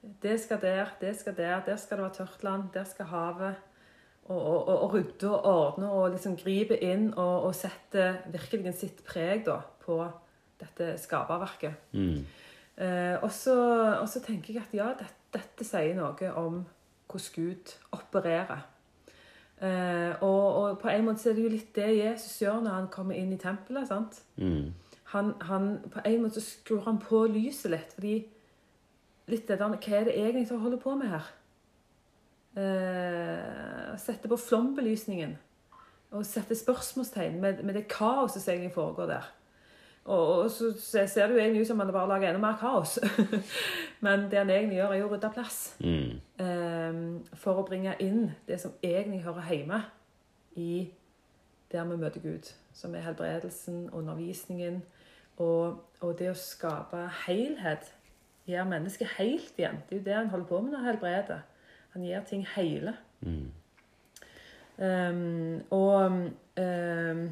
Det 0.02 0.40
skal 0.40 0.58
der, 0.62 0.90
det 1.00 1.14
skal 1.20 1.36
der, 1.36 1.60
der 1.66 1.76
skal 1.78 1.96
det 1.96 2.04
være 2.04 2.14
tørt 2.14 2.42
land, 2.42 2.62
der 2.74 2.84
skal 2.84 3.06
havet. 3.06 3.54
Og, 4.24 4.38
og, 4.68 4.82
og 4.82 4.92
rydde 4.94 5.30
og 5.30 5.46
ordne 5.46 5.88
og 5.90 6.12
liksom 6.12 6.36
gripe 6.38 6.76
inn 6.78 7.08
og, 7.18 7.48
og 7.48 7.54
sette 7.58 8.04
virkelig 8.30 8.74
sitt 8.78 9.00
preg 9.06 9.42
da, 9.48 9.56
på 9.82 9.96
dette 10.62 10.92
skaperverket. 11.02 11.88
Mm. 11.98 12.20
Eh, 12.76 13.16
og, 13.22 13.30
så, 13.34 14.20
tenker 14.24 14.54
jeg 14.54 14.62
at 14.62 14.76
ja, 14.76 14.92
dette, 14.98 15.18
dette 15.34 15.66
sier 15.66 15.96
noe 15.98 16.30
om 16.38 16.62
hvordan 17.10 17.34
Gud 17.34 17.74
opererer. 17.92 18.62
Eh, 19.62 20.22
og, 20.22 20.46
og, 20.62 20.78
på 20.82 20.90
en 20.90 21.04
måte 21.06 21.22
så 21.22 21.30
er 21.30 21.38
det 21.38 21.44
jo 21.44 21.52
litt 21.52 21.74
det 21.76 21.90
Jesus 21.98 22.40
gjør 22.42 22.62
når 22.64 22.78
han 22.78 22.88
kommer 22.94 23.18
inn 23.18 23.34
i 23.34 23.40
tempelet. 23.40 23.90
sant? 23.90 24.22
Mm. 24.36 24.72
Han, 25.12 25.34
han, 25.50 25.68
på 25.92 26.02
en 26.08 26.22
måte 26.22 26.40
så 26.40 26.46
skrur 26.46 26.86
han 26.86 26.98
på 27.02 27.26
lyset 27.30 27.74
litt. 27.74 27.92
fordi 27.94 28.16
litt 29.32 29.48
det 29.48 29.58
der 29.60 29.72
Hva 29.72 29.96
er 29.98 30.08
det 30.08 30.16
egentlig 30.16 30.48
som 30.50 30.60
holder 30.62 30.80
på 30.82 30.94
med 30.98 31.12
her? 31.12 31.30
Eh, 32.52 33.94
sette 34.00 34.28
på 34.28 34.36
flombelysningen 34.36 35.38
og 36.12 36.26
sette 36.28 36.52
spørsmålstegn 36.56 37.38
med, 37.40 37.62
med 37.64 37.78
det 37.78 37.86
kaoset 37.88 38.42
som 38.42 38.52
egentlig 38.52 38.74
foregår 38.74 39.06
der. 39.08 39.30
Og, 40.04 40.38
og, 40.42 40.50
så 40.50 40.72
ser 41.06 41.26
det 41.26 41.34
jo 41.34 41.40
egentlig 41.40 41.62
ut 41.62 41.66
som 41.66 41.80
han 41.80 41.92
bare 41.94 42.08
lager 42.08 42.28
enda 42.28 42.40
mer 42.42 42.58
kaos. 42.60 42.98
Men 44.04 44.26
det 44.30 44.38
han 44.38 44.50
egentlig 44.50 44.80
gjør, 44.80 44.92
er 44.92 45.04
å 45.06 45.10
rydde 45.12 45.30
plass. 45.32 45.60
Mm. 45.80 46.18
Eh, 46.42 46.98
for 47.38 47.62
å 47.62 47.66
bringe 47.66 47.94
inn 48.02 48.32
det 48.48 48.58
som 48.60 48.74
egentlig 48.82 49.22
hører 49.24 49.48
hjemme 49.48 49.80
i 50.58 50.90
der 51.72 51.88
vi 51.88 51.96
møter 51.96 52.20
Gud. 52.20 52.50
Som 52.74 52.94
er 52.94 53.06
helbredelsen, 53.06 53.86
undervisningen 53.92 54.82
og, 55.40 55.80
og 56.00 56.18
det 56.18 56.32
å 56.32 56.36
skape 56.36 57.06
helhet 57.24 57.88
gjør 58.46 58.64
mennesket 58.68 59.08
helt 59.18 59.52
igjen. 59.58 59.78
Det 59.88 59.96
er 59.96 60.00
jo 60.00 60.04
det 60.04 60.14
han 60.14 60.30
holder 60.32 60.46
på 60.46 60.60
med 60.60 60.70
når 60.72 60.78
han 60.78 60.86
helbreder. 60.92 61.42
Han 61.92 62.04
gjør 62.04 62.24
ting 62.28 62.46
hele. 62.56 62.94
Mm. 63.20 63.50
Um, 64.78 65.60
og 65.70 66.04
um, 66.56 67.30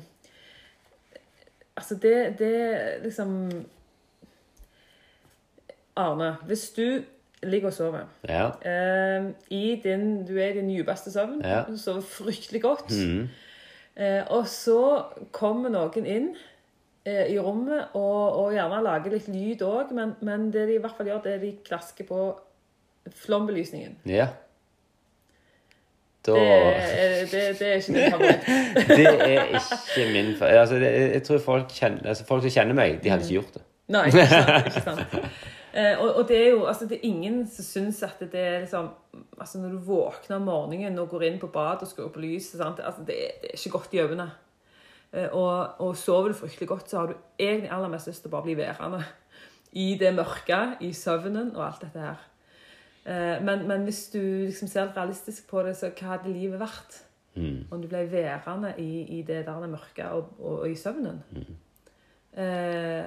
Altså, 1.77 1.95
det, 2.03 2.39
det 2.39 2.79
liksom 3.03 3.51
Arne, 5.97 6.37
hvis 6.47 6.71
du 6.77 7.03
ligger 7.43 7.69
og 7.69 7.73
sover 7.73 8.01
Ja. 8.29 8.51
um, 9.19 9.35
i 9.51 9.81
din, 9.85 10.27
Du 10.27 10.37
er 10.37 10.47
i 10.47 10.53
din 10.61 10.69
dypeste 10.69 11.13
søvn. 11.13 11.41
Ja. 11.45 11.63
Du 11.69 11.77
sover 11.79 12.01
fryktelig 12.01 12.63
godt. 12.63 12.93
Mm. 13.09 13.29
Uh, 14.01 14.23
og 14.31 14.47
så 14.49 15.03
kommer 15.33 15.69
noen 15.73 16.07
inn 16.07 16.29
i 17.07 17.39
rommet 17.41 17.95
og, 17.97 18.37
og 18.43 18.53
gjerne 18.53 18.83
lager 18.85 19.15
litt 19.15 19.29
lyd 19.33 19.63
òg, 19.65 19.93
men, 19.97 20.15
men 20.27 20.51
det 20.53 20.67
de 20.69 20.75
i 20.77 20.83
hvert 20.83 20.97
fall 20.99 21.07
gjør, 21.09 21.23
det 21.25 21.33
er 21.33 21.39
de 21.47 21.53
klasker 21.65 22.05
på 22.09 22.21
flombelysningen. 23.25 23.97
ja. 24.05 24.27
Da 26.27 26.33
Det, 26.37 26.41
er- 26.45 27.27
det, 27.31 27.59
det 27.59 27.69
er 27.69 27.75
ikke 27.81 27.93
min 27.93 28.11
favoritt. 28.13 28.43
Det 28.99 29.07
er 29.09 29.45
ikke 29.57 30.13
min 30.13 30.35
favoritt. 30.37 30.59
altså, 30.61 30.75
det, 30.75 30.91
Jeg 31.15 31.23
tror 31.25 31.39
folk, 31.39 31.71
kjenner, 31.73 32.09
altså, 32.13 32.25
folk 32.29 32.43
som 32.45 32.51
kjenner 32.53 32.77
meg, 32.77 32.99
de 33.03 33.09
hadde 33.11 33.25
ikke 33.25 33.39
gjort 33.39 33.55
det. 33.57 33.63
Nei, 33.89 34.03
ikke 34.11 34.27
sant. 34.29 34.61
Ikke 34.67 34.83
sant. 34.85 35.17
Eh, 35.73 35.95
og, 36.03 36.09
og 36.21 36.29
det 36.29 36.37
er 36.37 36.49
jo 36.51 36.65
altså, 36.67 36.85
det 36.91 36.97
er 36.99 37.07
ingen 37.09 37.41
som 37.49 37.65
syns 37.65 38.03
at 38.03 38.19
det 38.33 38.41
er 38.43 38.57
liksom 38.65 38.89
altså 39.39 39.59
Når 39.63 39.69
du 39.71 39.79
våkner 39.87 40.37
om 40.37 40.43
morgenen 40.51 40.99
og 40.99 41.09
går 41.13 41.23
inn 41.29 41.39
på 41.39 41.47
badet 41.55 41.87
og 41.87 41.89
skrur 41.93 42.09
på 42.13 42.21
lyset? 42.21 42.61
Altså, 42.61 43.01
det, 43.07 43.17
det 43.41 43.53
er 43.53 43.57
ikke 43.57 43.71
godt 43.79 43.95
i 43.95 44.01
øynene. 44.05 44.27
Eh, 45.13 45.29
og, 45.33 45.81
og 45.83 45.97
sover 45.99 46.33
du 46.33 46.39
fryktelig 46.39 46.69
godt, 46.69 46.91
så 46.91 46.99
har 46.99 47.11
du 47.11 47.15
egentlig 47.39 47.71
aller 47.75 47.93
mest 47.93 48.11
lyst 48.11 48.25
til 48.25 48.31
å 48.31 48.37
bare 48.37 48.47
bli 48.49 48.57
værende 48.59 49.03
i 49.73 49.95
det 49.99 50.11
mørke, 50.15 50.61
i 50.83 50.93
søvnen 50.97 51.55
og 51.55 51.65
alt 51.67 51.87
dette 51.87 52.05
her. 52.05 52.27
Eh, 53.05 53.39
men, 53.45 53.67
men 53.69 53.87
hvis 53.87 54.09
du 54.15 54.21
liksom 54.21 54.69
ser 54.69 54.93
realistisk 54.97 55.49
på 55.51 55.63
det, 55.67 55.77
så 55.79 55.93
hva 55.95 56.15
hadde 56.17 56.35
livet 56.35 56.61
vært? 56.61 57.01
Mm. 57.35 57.67
Om 57.71 57.83
du 57.83 57.87
ble 57.89 58.05
værende 58.11 58.75
i, 58.79 59.19
i 59.19 59.23
det 59.23 59.45
der 59.47 59.67
mørke 59.71 60.09
og, 60.11 60.33
og, 60.39 60.59
og 60.65 60.71
i 60.71 60.75
søvnen. 60.79 61.23
Eh, 62.33 63.05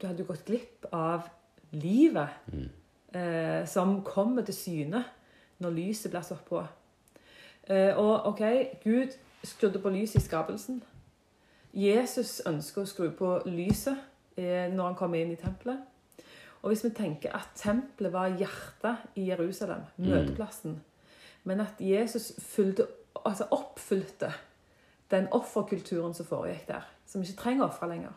du 0.00 0.06
hadde 0.06 0.22
jo 0.22 0.28
gått 0.30 0.46
glipp 0.46 0.86
av 0.94 1.28
livet 1.74 2.46
eh, 3.14 3.62
som 3.70 4.00
kommer 4.06 4.46
til 4.46 4.56
syne 4.56 5.02
når 5.62 5.76
lyset 5.76 6.10
blir 6.10 6.26
satt 6.26 6.46
på. 6.48 6.62
Eh, 7.70 7.94
og 7.98 8.30
OK, 8.32 8.42
Gud 8.84 9.14
skrudde 9.44 9.82
på 9.82 9.92
lyset 9.94 10.22
i 10.22 10.24
skapelsen. 10.24 10.82
Jesus 11.74 12.38
ønsker 12.46 12.84
å 12.84 12.88
skru 12.88 13.08
på 13.18 13.30
lyset 13.50 13.98
eh, 14.38 14.70
når 14.70 14.92
han 14.92 14.98
kommer 14.98 15.18
inn 15.18 15.32
i 15.34 15.40
tempelet. 15.40 15.80
Og 16.62 16.70
hvis 16.70 16.84
vi 16.86 16.94
tenker 16.96 17.34
at 17.36 17.50
tempelet 17.58 18.12
var 18.14 18.36
hjertet 18.38 19.18
i 19.20 19.26
Jerusalem, 19.28 19.82
møteplassen, 20.00 20.78
men 21.44 21.60
at 21.60 21.80
Jesus 21.82 22.30
fylte, 22.40 22.86
altså 23.24 23.50
oppfylte 23.52 24.30
den 25.12 25.26
offerkulturen 25.36 26.14
som 26.16 26.26
foregikk 26.26 26.68
der, 26.70 26.86
som 27.06 27.22
ikke 27.22 27.40
trenger 27.42 27.66
ofre 27.66 27.88
lenger. 27.90 28.14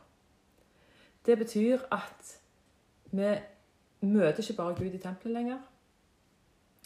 Det 1.26 1.36
betyr 1.38 1.84
at 1.92 2.38
vi 3.12 3.34
møter 4.08 4.44
ikke 4.44 4.60
bare 4.62 4.78
Gud 4.78 4.96
i 4.96 5.02
tempelet 5.02 5.34
lenger, 5.34 5.60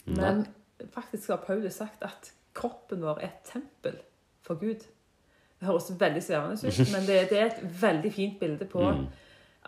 men 0.06 0.46
faktisk 0.90 1.30
har 1.30 1.44
Paulus 1.46 1.78
sagt 1.78 2.02
at 2.02 2.32
kroppen 2.58 3.04
vår 3.06 3.20
er 3.20 3.28
et 3.28 3.46
tempel 3.46 4.00
for 4.42 4.58
Gud. 4.58 4.82
Det 5.62 5.70
høres 5.70 5.92
veldig 5.94 6.22
svevende 6.26 6.58
ut, 6.58 6.78
men 6.94 7.04
det, 7.06 7.18
det 7.30 7.38
er 7.38 7.52
et 7.52 7.82
veldig 7.82 8.10
fint 8.12 8.40
bilde 8.40 8.66
på 8.66 8.82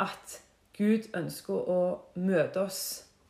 at 0.03 0.39
Gud 0.75 1.07
ønsker 1.15 1.69
å 1.71 1.81
møte 2.19 2.65
oss 2.65 2.81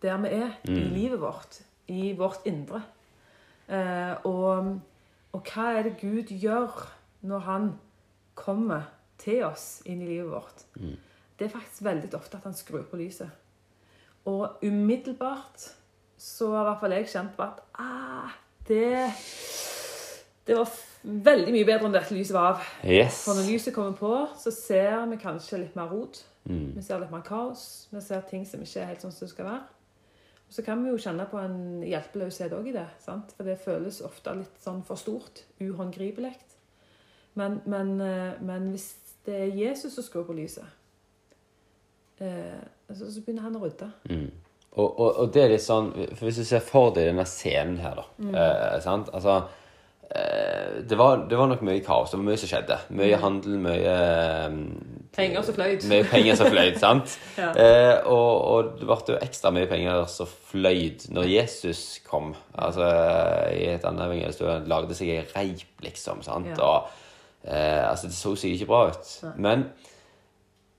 der 0.00 0.16
vi 0.22 0.30
er, 0.32 0.54
i 0.64 0.80
livet 0.94 1.20
vårt, 1.20 1.58
i 1.92 2.14
vårt 2.16 2.46
indre. 2.48 2.80
Eh, 3.68 4.14
og, 4.24 4.78
og 5.32 5.52
hva 5.52 5.66
er 5.76 5.90
det 5.90 5.98
Gud 6.00 6.32
gjør 6.32 6.72
når 7.28 7.44
han 7.44 7.70
kommer 8.36 8.88
til 9.20 9.44
oss 9.44 9.82
inn 9.84 10.00
i 10.00 10.08
livet 10.08 10.32
vårt? 10.32 10.64
Det 11.36 11.46
er 11.46 11.52
faktisk 11.52 11.84
veldig 11.84 12.12
ofte 12.16 12.40
at 12.40 12.48
han 12.48 12.56
skrur 12.56 12.88
på 12.88 13.00
lyset. 13.00 13.28
Og 14.24 14.64
umiddelbart 14.64 15.68
så 16.16 16.48
har 16.54 16.64
i 16.64 16.68
hvert 16.70 16.80
fall 16.80 16.96
jeg 16.96 17.12
kjent 17.12 17.36
på 17.36 17.44
at 17.44 17.60
ah, 17.76 18.32
det, 18.68 19.12
det 20.48 20.56
var 20.56 20.70
veldig 21.04 21.52
mye 21.52 21.66
bedre 21.68 21.88
enn 21.88 21.94
dette 21.94 22.16
lyset 22.16 22.34
var 22.36 22.54
av. 22.54 22.68
Yes. 22.82 23.22
For 23.26 23.36
når 23.36 23.50
lyset 23.52 23.74
kommer 23.76 23.96
på, 23.98 24.12
så 24.40 24.52
ser 24.54 25.04
vi 25.10 25.20
kanskje 25.20 25.60
litt 25.60 25.76
mer 25.76 25.90
rot. 25.92 26.22
Mm. 26.48 26.72
Vi 26.76 26.84
ser 26.84 27.00
litt 27.00 27.12
mer 27.12 27.24
kaos. 27.26 27.86
Vi 27.92 28.02
ser 28.04 28.24
ting 28.28 28.44
som 28.48 28.62
ikke 28.64 28.82
er 28.82 28.92
helt 28.92 29.04
sånn 29.04 29.12
som 29.12 29.26
det 29.26 29.34
skal 29.34 29.48
være. 29.50 29.64
Så 30.54 30.62
kan 30.62 30.82
vi 30.84 30.92
jo 30.92 31.00
kjenne 31.00 31.26
på 31.28 31.40
en 31.40 31.82
hjelpeløshet 31.84 32.52
òg 32.54 32.68
i 32.70 32.76
det. 32.76 32.86
sant? 33.02 33.32
For 33.36 33.48
det 33.48 33.58
føles 33.64 34.00
ofte 34.04 34.36
litt 34.38 34.60
sånn 34.62 34.84
for 34.86 35.00
stort. 35.00 35.44
Uhåndgripelig. 35.60 36.34
Men, 37.34 37.58
men, 37.66 37.96
eh, 38.00 38.40
men 38.40 38.70
hvis 38.70 38.92
det 39.26 39.34
er 39.34 39.56
Jesus 39.58 39.96
som 39.96 40.06
skrur 40.06 40.28
på 40.28 40.36
lyset, 40.36 40.68
eh, 42.22 42.62
så, 42.92 43.08
begynner 43.24 43.48
han 43.48 43.58
å 43.58 43.64
rydde. 43.64 43.90
Mm. 44.12 44.30
Og, 44.74 44.88
og, 44.88 45.10
og 45.24 45.34
det 45.34 45.42
er 45.42 45.52
litt 45.52 45.62
sånn 45.62 45.92
For 46.16 46.26
hvis 46.26 46.40
du 46.40 46.46
ser 46.48 46.62
for 46.66 46.90
deg 46.96 47.06
denne 47.06 47.22
scenen 47.30 47.76
her, 47.82 48.00
da. 48.00 48.06
Eh, 48.30 48.78
sant? 48.82 49.10
Altså 49.14 49.44
det, 50.88 50.96
var, 50.98 51.24
det 51.30 51.38
var 51.38 51.48
nok 51.50 51.62
mye 51.66 51.80
kaos. 51.84 52.10
Det 52.12 52.18
var 52.18 52.26
mye 52.26 52.40
som 52.40 52.50
skjedde. 52.50 52.76
Mye 52.98 53.16
handel, 53.22 53.56
mye 53.62 53.94
eh, 53.94 54.58
Penger 55.14 55.42
som 55.46 55.54
fløyt. 55.54 55.86
Mye 55.90 56.04
penger 56.10 56.34
som 56.38 56.50
fløyt, 56.50 56.78
sant? 56.84 57.14
Ja. 57.38 57.52
eh, 57.54 57.94
og, 58.10 58.30
og 58.50 58.72
det 58.80 58.88
ble 58.88 58.98
jo 59.14 59.18
ekstra 59.22 59.52
mye 59.54 59.68
penger 59.70 60.04
som 60.10 60.28
fløyt 60.50 61.06
når 61.14 61.28
Jesus 61.30 61.84
kom. 62.06 62.32
Altså, 62.58 62.88
I 63.54 63.68
et 63.76 63.86
annet 63.86 64.06
evangelium 64.08 64.50
han 64.50 64.68
lagde 64.70 64.98
seg 64.98 65.12
ei 65.14 65.24
reip, 65.34 65.66
liksom. 65.86 66.22
sant? 66.26 66.50
Ja. 66.54 66.60
Og 66.66 67.46
eh, 67.46 67.82
altså, 67.90 68.10
Det 68.10 68.18
så 68.18 68.34
sikkert 68.34 68.60
ikke 68.60 68.72
bra 68.72 68.82
ut. 68.90 69.14
Men 69.38 69.68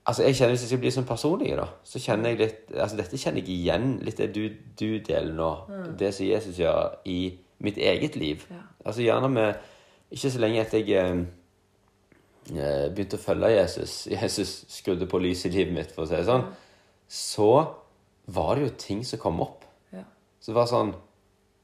altså, 0.04 0.22
jeg 0.26 0.36
kjenner 0.36 0.54
Hvis 0.54 0.66
jeg 0.66 0.72
skal 0.74 0.84
bli 0.84 0.94
sånn 0.98 1.08
personlig, 1.08 1.56
da, 1.58 1.66
så 1.84 2.02
kjenner 2.02 2.34
jeg 2.34 2.42
litt 2.44 2.76
altså 2.76 3.00
Dette 3.00 3.18
kjenner 3.24 3.40
jeg 3.42 3.56
igjen, 3.56 3.96
litt 4.06 4.20
det 4.20 4.30
du, 4.36 4.44
du 4.78 4.88
deler 5.00 5.32
nå. 5.34 5.50
Det 5.98 6.12
som 6.14 6.28
Jesus 6.28 6.60
gjør 6.60 7.00
i 7.08 7.20
mitt 7.58 7.78
eget 7.78 8.16
liv. 8.16 8.44
Ja. 8.50 8.62
Altså 8.84 9.04
gjerne 9.04 9.32
med 9.32 9.54
Ikke 10.10 10.30
så 10.30 10.38
lenge 10.38 10.60
etter 10.62 10.78
jeg 10.86 11.00
eh, 11.02 11.22
eh, 12.54 12.84
begynte 12.94 13.18
å 13.18 13.22
følge 13.22 13.56
Jesus, 13.56 13.94
Jesus 14.14 14.52
skrudde 14.70 15.08
på 15.10 15.18
lyset 15.18 15.50
i 15.50 15.56
livet 15.56 15.74
mitt, 15.74 15.94
for 15.94 16.04
å 16.04 16.06
si 16.06 16.14
det 16.14 16.28
sånn, 16.28 16.44
så 17.10 17.50
var 18.30 18.54
det 18.54 18.68
jo 18.68 18.76
ting 18.78 19.02
som 19.06 19.18
kom 19.22 19.42
opp. 19.42 19.64
Ja. 19.90 20.04
Så 20.38 20.52
det 20.52 20.58
var 20.60 20.70
sånn 20.70 20.94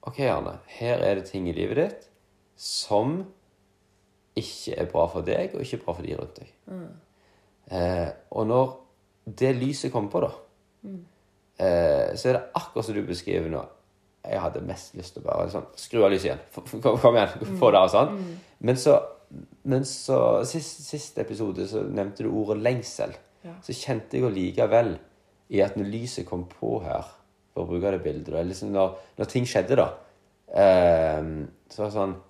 OK, 0.02 0.18
Arne, 0.26 0.56
her 0.80 1.04
er 1.06 1.20
det 1.20 1.28
ting 1.30 1.46
i 1.46 1.54
livet 1.54 1.78
ditt 1.78 2.08
som 2.58 3.20
ikke 4.38 4.74
er 4.80 4.88
bra 4.90 5.06
for 5.10 5.26
deg, 5.26 5.54
og 5.54 5.62
ikke 5.62 5.84
bra 5.84 5.94
for 5.94 6.06
de 6.06 6.16
rundt 6.18 6.40
deg. 6.40 6.50
Eh, 7.70 8.08
og 8.34 8.46
når 8.48 8.72
det 9.38 9.52
lyset 9.58 9.92
kommer 9.92 10.10
på, 10.10 10.22
da, 10.24 10.32
eh, 11.62 12.14
så 12.18 12.28
er 12.28 12.38
det 12.38 12.44
akkurat 12.58 12.86
som 12.86 12.96
du 12.96 13.02
beskriver 13.06 13.52
nå. 13.52 13.62
Jeg 14.22 14.38
hadde 14.38 14.62
mest 14.66 14.94
lyst 14.94 15.16
til 15.16 15.24
å 15.24 15.26
bare 15.26 15.48
sånn, 15.50 15.66
skru 15.78 16.04
av 16.06 16.12
lyset 16.12 16.28
igjen. 16.28 16.42
Kom, 16.54 16.98
kom 17.02 17.16
igjen, 17.18 17.56
få 17.58 17.72
det 17.74 17.80
av. 17.80 17.90
sånn. 17.90 18.20
Men 18.62 18.78
så, 18.78 18.96
men 19.66 19.86
så 19.88 20.18
sist, 20.48 20.84
sist 20.86 21.18
episode 21.22 21.66
så 21.70 21.82
nevnte 21.88 22.26
du 22.26 22.30
ordet 22.30 22.60
lengsel. 22.62 23.16
Ja. 23.42 23.56
Så 23.66 23.74
kjente 23.74 24.18
jeg 24.18 24.26
jo 24.26 24.30
likevel 24.32 24.94
i 25.52 25.62
at 25.64 25.74
når 25.76 25.90
lyset 25.90 26.28
kom 26.28 26.46
på 26.50 26.76
her, 26.84 27.08
for 27.52 27.64
å 27.64 27.72
bruke 27.72 27.90
det 27.92 28.02
bildet, 28.04 28.30
eller 28.32 28.52
liksom 28.52 28.70
når, 28.72 28.94
når 29.18 29.28
ting 29.28 29.48
skjedde, 29.48 29.76
da, 29.76 29.88
eh, 30.48 31.32
så 31.68 31.82
var 31.82 31.90
det 31.90 31.96
sånn 31.98 32.20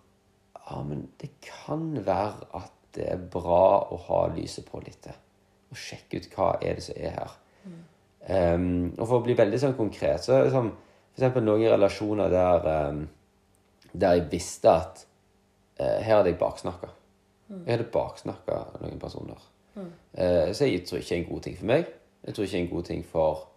Ja, 0.63 0.79
men 0.87 1.05
det 1.21 1.29
kan 1.43 1.91
være 2.07 2.49
at 2.57 2.73
det 2.97 3.07
er 3.13 3.23
bra 3.33 3.83
å 3.93 3.99
ha 4.07 4.21
lyset 4.33 4.65
på 4.69 4.81
litt. 4.85 5.09
Og 5.73 5.79
sjekke 5.79 6.21
ut 6.21 6.29
hva 6.33 6.53
er 6.63 6.79
det 6.79 6.85
som 6.87 6.97
er 6.97 7.17
her. 7.17 7.35
Um, 8.23 8.93
og 9.01 9.03
for 9.03 9.19
å 9.19 9.25
bli 9.25 9.35
veldig 9.35 9.59
sånn 9.59 9.75
konkret, 9.75 10.23
så 10.23 10.37
er 10.37 10.45
det 10.47 10.55
sånn 10.55 10.71
eksempel 11.19 11.45
noen 11.45 11.69
relasjoner 11.73 12.33
der, 12.33 12.69
um, 12.89 13.03
der 13.93 14.19
jeg 14.19 14.29
visste 14.33 14.71
at 14.71 15.07
eh, 15.79 16.01
her 16.01 16.19
hadde 16.19 16.33
jeg 16.33 16.41
baksnakka. 16.41 16.89
Jeg 17.53 17.77
hadde 17.77 17.91
baksnakka 17.93 18.63
noen 18.81 19.01
personer. 19.01 19.49
Mm. 19.73 19.93
så 20.53 20.67
jeg 20.69 20.83
tror 20.85 20.99
ikke 20.99 21.09
det 21.09 21.17
er 21.17 21.23
en 21.23 21.31
god 21.31 21.41
ting 21.41 21.55
for 21.57 21.69
meg. 21.69 21.87
Jeg 22.25 22.35
tror 22.35 22.45
ikke 22.45 22.53
det 22.53 22.59
er 22.59 22.65
en 22.65 22.75
god 22.75 22.83
ting 22.85 23.05
for 23.09 23.49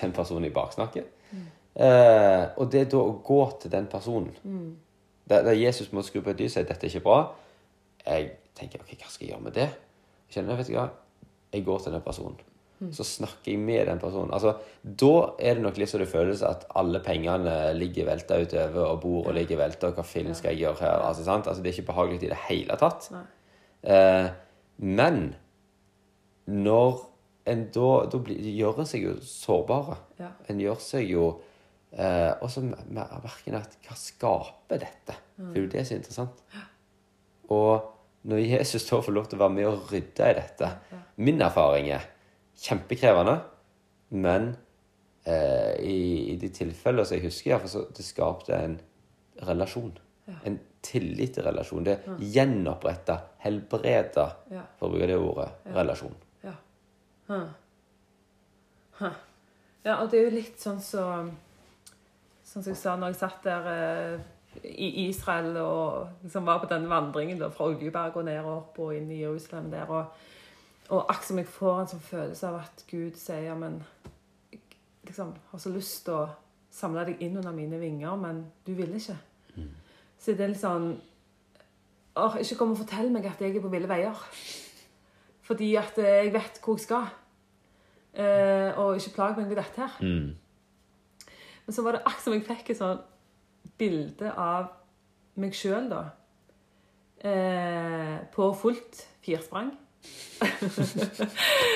den 0.00 0.12
personen 0.12 0.44
jeg 0.44 0.52
baksnakker. 0.52 1.06
Eh, 1.78 2.44
og 2.56 2.72
det 2.72 2.80
er 2.80 2.88
da 2.90 3.00
å 3.00 3.18
gå 3.24 3.42
til 3.62 3.70
den 3.70 3.86
personen 3.86 4.32
der, 5.28 5.44
der 5.46 5.52
Jesus 5.54 5.92
må 5.92 6.02
skru 6.02 6.24
på 6.24 6.32
et 6.32 6.40
lys 6.40 6.56
og 6.56 6.64
si 6.64 6.66
dette 6.66 6.86
er 6.86 6.90
ikke 6.90 7.04
bra. 7.04 7.18
Jeg 8.02 8.30
tenker 8.58 8.82
ok, 8.82 8.94
hva 8.96 9.10
skal 9.12 9.26
jeg 9.26 9.34
gjøre 9.34 9.44
med 9.44 9.54
det? 9.54 9.68
Jeg 10.26 10.38
kjenner, 10.38 10.58
vet 10.58 10.70
du 10.70 10.74
hva, 10.74 10.88
jeg 11.52 11.64
går 11.66 11.84
til 11.84 11.94
den 11.94 12.02
personen. 12.02 12.40
Så 12.94 13.04
snakker 13.04 13.50
jeg 13.50 13.58
med 13.58 13.88
den 13.88 13.98
personen. 13.98 14.30
Altså, 14.34 14.54
Da 14.82 15.34
er 15.42 15.58
det 15.58 15.64
nok 15.64 15.78
litt 15.80 15.90
så 15.90 15.98
det 15.98 16.10
føles 16.10 16.44
at 16.46 16.66
alle 16.78 17.00
pengene 17.02 17.72
ligger 17.74 18.06
velta 18.06 18.38
utover, 18.38 18.92
og 18.92 19.00
bordet 19.02 19.34
ligger 19.40 19.58
velta, 19.58 19.90
og 19.90 19.98
hva 19.98 20.04
film 20.06 20.30
skal 20.38 20.54
jeg 20.54 20.62
gjøre 20.66 20.84
her? 20.84 21.02
Altså, 21.08 21.26
sant? 21.26 21.46
altså 21.50 21.62
Det 21.62 21.72
er 21.72 21.78
ikke 21.78 21.92
behagelig 21.92 22.22
i 22.22 22.30
det 22.30 22.40
hele 22.46 22.78
tatt. 22.78 23.10
Eh, 23.82 24.30
men 24.78 25.34
når 26.46 27.04
en 27.48 27.68
da, 27.72 27.90
da 28.12 28.20
blir, 28.22 28.40
gjør 28.58 28.82
en 28.82 28.88
seg 28.88 29.04
jo 29.06 29.14
sårbare. 29.24 29.98
Ja. 30.20 30.32
En 30.50 30.60
gjør 30.60 30.80
seg 30.82 31.06
jo 31.08 31.28
eh, 31.92 32.32
Og 32.42 32.50
så 32.52 32.62
merker 32.64 33.48
en 33.48 33.60
at 33.60 33.78
hva 33.86 33.96
skaper 33.98 34.82
dette? 34.84 35.16
For 35.38 35.54
det 35.54 35.62
er 35.62 35.64
jo 35.64 35.72
det 35.72 35.86
som 35.86 35.96
er 35.96 36.02
interessant. 36.02 36.42
Og 37.54 38.28
når 38.28 38.42
Jesus 38.44 38.84
da 38.88 39.00
får 39.00 39.14
lov 39.14 39.28
til 39.28 39.38
å 39.38 39.44
være 39.44 39.56
med 39.56 39.68
og 39.70 39.92
rydde 39.92 40.26
i 40.28 40.36
dette 40.36 40.70
Min 41.24 41.40
erfaring 41.44 41.88
er 41.94 42.04
kjempekrevende, 42.58 43.36
men 44.10 44.48
eh, 45.24 45.74
i, 45.84 45.98
i 46.32 46.36
de 46.40 46.48
tilfellene 46.54 47.04
som 47.06 47.16
jeg 47.18 47.26
husker, 47.28 47.50
iallfall, 47.52 47.70
så 47.72 47.84
det 47.96 48.04
skapte 48.06 48.56
en 48.58 48.78
relasjon. 49.46 49.92
En 50.44 50.58
tillit 50.84 51.32
til 51.38 51.46
relasjon. 51.46 51.84
Det 51.86 51.98
gjenoppretta, 52.34 53.18
helbreda, 53.44 54.26
Ja. 54.52 54.62
for 54.78 54.88
å 54.88 54.92
bruke 54.92 55.06
det 55.08 55.16
ordet, 55.18 55.48
relasjon. 55.74 56.14
Ja. 56.44 56.52
Ha. 57.30 57.38
Ha. 59.00 59.10
Ja, 59.84 59.94
og 60.02 60.10
det 60.10 60.18
er 60.20 60.26
jo 60.28 60.34
litt 60.40 60.58
sånn 60.60 60.80
så 60.82 61.04
Sånn 62.48 62.62
som 62.64 62.72
jeg 62.72 62.78
sa 62.80 62.94
når 62.96 63.10
jeg 63.12 63.18
satt 63.20 63.42
der 63.44 63.66
eh, 63.68 64.20
i 64.72 65.02
Israel 65.10 65.50
og 65.60 66.22
liksom 66.22 66.46
var 66.48 66.62
på 66.62 66.68
den 66.70 66.86
vandringen 66.88 67.36
da, 67.42 67.50
fra 67.52 67.66
Oljeberg 67.68 68.16
og 68.16 68.24
ned 68.24 68.38
og 68.40 68.52
opp 68.54 68.78
og 68.86 68.94
inn 68.96 69.10
i 69.12 69.18
Jerusalem 69.20 69.66
der. 69.70 69.90
Og, 69.92 70.14
og 70.88 71.04
akkurat 71.04 71.28
som 71.28 71.40
jeg 71.40 71.50
får 71.52 71.80
en 71.80 71.90
sånn 71.90 72.04
følelse 72.04 72.48
av 72.48 72.60
at 72.62 72.84
Gud 72.88 73.16
sier 73.20 73.56
men 73.60 73.82
jeg 74.52 74.62
liksom 75.08 75.34
har 75.50 75.60
så 75.60 75.72
lyst 75.72 76.06
til 76.06 76.16
å 76.16 76.28
samle 76.72 77.04
deg 77.08 77.20
inn 77.24 77.36
under 77.36 77.52
mine 77.56 77.80
vinger, 77.80 78.16
men 78.20 78.42
du 78.66 78.72
vil 78.76 78.94
ikke. 78.96 79.16
Så 80.18 80.34
det 80.34 80.44
er 80.44 80.52
litt 80.52 80.62
sånn 80.62 80.90
Åh, 82.18 82.40
ikke 82.42 82.56
kom 82.58 82.72
og 82.74 82.80
fortell 82.80 83.12
meg 83.14 83.28
at 83.30 83.38
jeg 83.38 83.54
er 83.54 83.62
på 83.62 83.70
ville 83.70 83.86
veier. 83.86 84.22
Fordi 85.46 85.68
at 85.78 86.00
eh, 86.02 86.24
jeg 86.24 86.32
vet 86.34 86.56
hvor 86.64 86.74
jeg 86.74 86.82
skal. 86.82 87.04
Eh, 88.10 88.74
og 88.74 88.98
ikke 88.98 89.12
plag 89.14 89.36
meg 89.38 89.46
med 89.46 89.60
dette 89.60 89.78
her. 89.78 89.94
Mm. 90.02 91.28
Men 91.66 91.76
så 91.76 91.84
var 91.86 91.94
det 91.94 92.02
akkurat 92.02 92.24
som 92.24 92.34
jeg 92.34 92.46
fikk 92.48 92.72
et 92.72 92.80
sånn 92.80 93.04
bilde 93.78 94.32
av 94.34 94.72
meg 95.38 95.54
sjøl, 95.54 95.86
da. 95.92 96.02
Eh, 97.22 98.16
på 98.34 98.50
fullt 98.58 99.04
firsprang. 99.22 99.70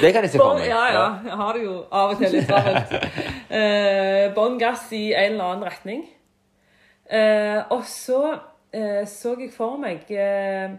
Det 0.02 0.12
kan 0.14 0.22
jeg 0.22 0.30
se 0.30 0.38
for 0.38 0.58
meg. 0.58 0.68
ja, 0.70 0.84
ja. 0.94 1.06
Jeg 1.26 1.38
har 1.40 1.56
det 1.56 1.64
jo 1.64 1.74
av 1.90 2.12
og 2.14 2.22
til 2.22 2.36
litt 2.36 2.48
travelt. 2.50 2.96
Eh, 3.52 4.30
Bånn 4.32 4.54
gass 4.56 4.86
i 4.96 5.10
en 5.12 5.34
eller 5.34 5.44
annen 5.44 5.66
retning. 5.66 6.06
Eh, 7.04 7.58
og 7.74 7.82
så 7.84 8.22
eh, 8.72 9.02
så 9.08 9.34
jeg 9.36 9.50
for 9.52 9.76
meg 9.76 10.08
eh, 10.08 10.78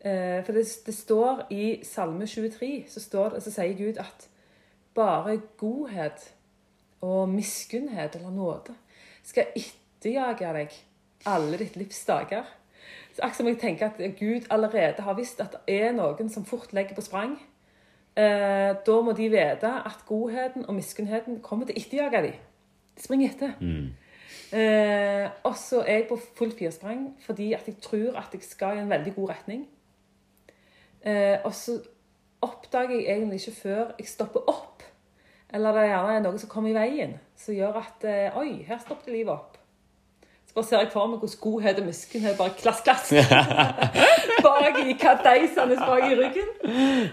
eh, 0.00 0.38
For 0.46 0.56
det, 0.56 0.62
det 0.86 0.94
står 0.96 1.42
i 1.52 1.66
Salme 1.84 2.24
23 2.30 2.70
så, 2.88 3.02
står, 3.02 3.36
så 3.44 3.52
sier 3.52 3.76
Gud 3.76 4.00
at 4.00 4.24
bare 4.96 5.36
godhet 5.60 6.30
og 7.04 7.28
miskunnhet 7.28 8.16
eller 8.16 8.32
nåde 8.32 8.78
skal 9.26 9.52
etterjage 9.52 10.54
deg 10.56 10.80
alle 11.28 11.58
ditt 11.60 11.76
livs 11.80 12.00
dager. 12.08 12.48
Akkurat 13.18 13.36
som 13.36 13.48
jeg 13.48 13.58
tenker 13.62 13.90
at 13.92 14.00
Gud 14.18 14.46
allerede 14.50 15.02
har 15.06 15.14
visst 15.14 15.40
at 15.40 15.54
det 15.66 15.76
er 15.84 15.92
noen 15.94 16.30
som 16.32 16.46
fort 16.46 16.72
legger 16.74 16.96
på 16.96 17.04
sprang. 17.04 17.36
Eh, 18.16 18.72
da 18.86 18.96
må 19.02 19.12
de 19.12 19.28
vite 19.30 19.70
at 19.70 20.02
godheten 20.06 20.66
og 20.68 20.74
miskunnheten 20.74 21.40
kommer 21.42 21.66
til 21.66 21.76
å 21.76 21.82
etterjage 21.82 22.22
dem. 22.26 22.40
De 22.94 23.02
springer 23.02 23.30
etter. 23.30 23.54
Eh, 24.54 25.30
og 25.42 25.56
så 25.58 25.82
er 25.82 26.02
jeg 26.02 26.08
på 26.10 26.18
fullt 26.38 26.58
firsprang 26.58 27.08
fordi 27.24 27.52
at 27.56 27.66
jeg 27.66 27.80
tror 27.82 28.18
at 28.20 28.34
jeg 28.34 28.44
skal 28.46 28.78
i 28.78 28.84
en 28.84 28.90
veldig 28.90 29.14
god 29.16 29.32
retning. 29.32 29.64
Eh, 31.04 31.38
og 31.44 31.54
så 31.54 31.78
oppdager 32.42 32.94
jeg 33.00 33.16
egentlig 33.16 33.40
ikke 33.40 33.60
før 33.60 33.82
jeg 33.98 34.08
stopper 34.08 34.46
opp. 34.50 34.82
Eller 35.54 35.72
det 35.72 35.82
er 35.84 35.92
gjerne 35.92 36.14
er 36.16 36.24
noe 36.24 36.38
som 36.38 36.50
kommer 36.50 36.70
i 36.70 36.76
veien, 36.76 37.18
som 37.38 37.54
gjør 37.54 37.78
at 37.82 38.06
eh, 38.10 38.38
Oi, 38.38 38.62
her 38.66 38.80
stoppet 38.82 39.12
livet 39.14 39.34
opp. 39.34 39.58
Bare 40.54 40.64
ser 40.64 40.84
jeg 40.84 40.90
for 40.92 41.10
meg 41.10 41.18
hvordan 41.18 41.40
godhet 41.42 41.78
og 41.82 41.86
miskunnhet 41.88 42.36
bare 42.38 42.54
klass, 42.58 42.82
klass. 42.86 43.10
bak 44.46 44.76
i 44.84 44.92
kadeisene 45.00 45.78
bak 45.80 46.04
i 46.06 46.18
ryggen. 46.20 46.52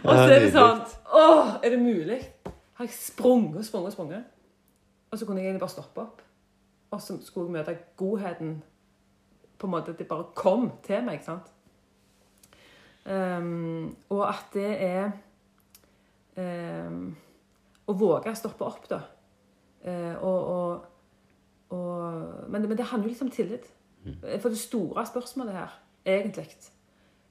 Og 0.04 0.12
så 0.12 0.28
er 0.28 0.44
det 0.46 0.52
sånn 0.54 0.84
Åh, 1.12 1.56
er 1.64 1.74
det 1.74 1.80
mulig? 1.82 2.20
Har 2.78 2.86
jeg 2.86 2.94
sprunget 2.96 3.64
og 3.64 3.66
sprunget 3.66 3.92
og 3.92 3.96
sprunget? 3.98 4.28
Og 5.12 5.20
så 5.20 5.26
kunne 5.26 5.42
jeg 5.42 5.50
egentlig 5.50 5.64
bare 5.64 5.74
stoppe 5.74 6.04
opp. 6.06 6.22
Og 6.92 7.02
så 7.02 7.18
skulle 7.26 7.50
jeg 7.50 7.58
møte 7.58 7.78
godheten 7.98 8.54
på 9.58 9.68
en 9.68 9.72
måte 9.72 9.92
at 9.92 10.00
Det 10.00 10.08
bare 10.08 10.30
kom 10.36 10.72
til 10.84 11.04
meg. 11.06 11.24
sant? 11.24 11.50
Um, 13.06 13.98
og 14.10 14.30
at 14.30 14.46
det 14.54 14.84
er 14.84 15.12
um, 16.38 17.16
Å 17.90 17.94
våge 17.98 18.30
å 18.30 18.38
stoppe 18.38 18.66
opp, 18.66 18.86
da. 18.90 19.00
Uh, 19.82 20.16
og, 20.22 20.40
og, 20.46 20.84
og, 21.72 22.50
men, 22.52 22.68
men 22.68 22.78
det 22.78 22.90
handler 22.92 23.08
jo 23.10 23.14
litt 23.14 23.24
om 23.26 23.32
tillit. 23.34 23.68
For 24.42 24.50
det 24.50 24.58
store 24.58 25.06
spørsmålet 25.06 25.54
her, 25.54 25.74
egentlig, 26.06 26.48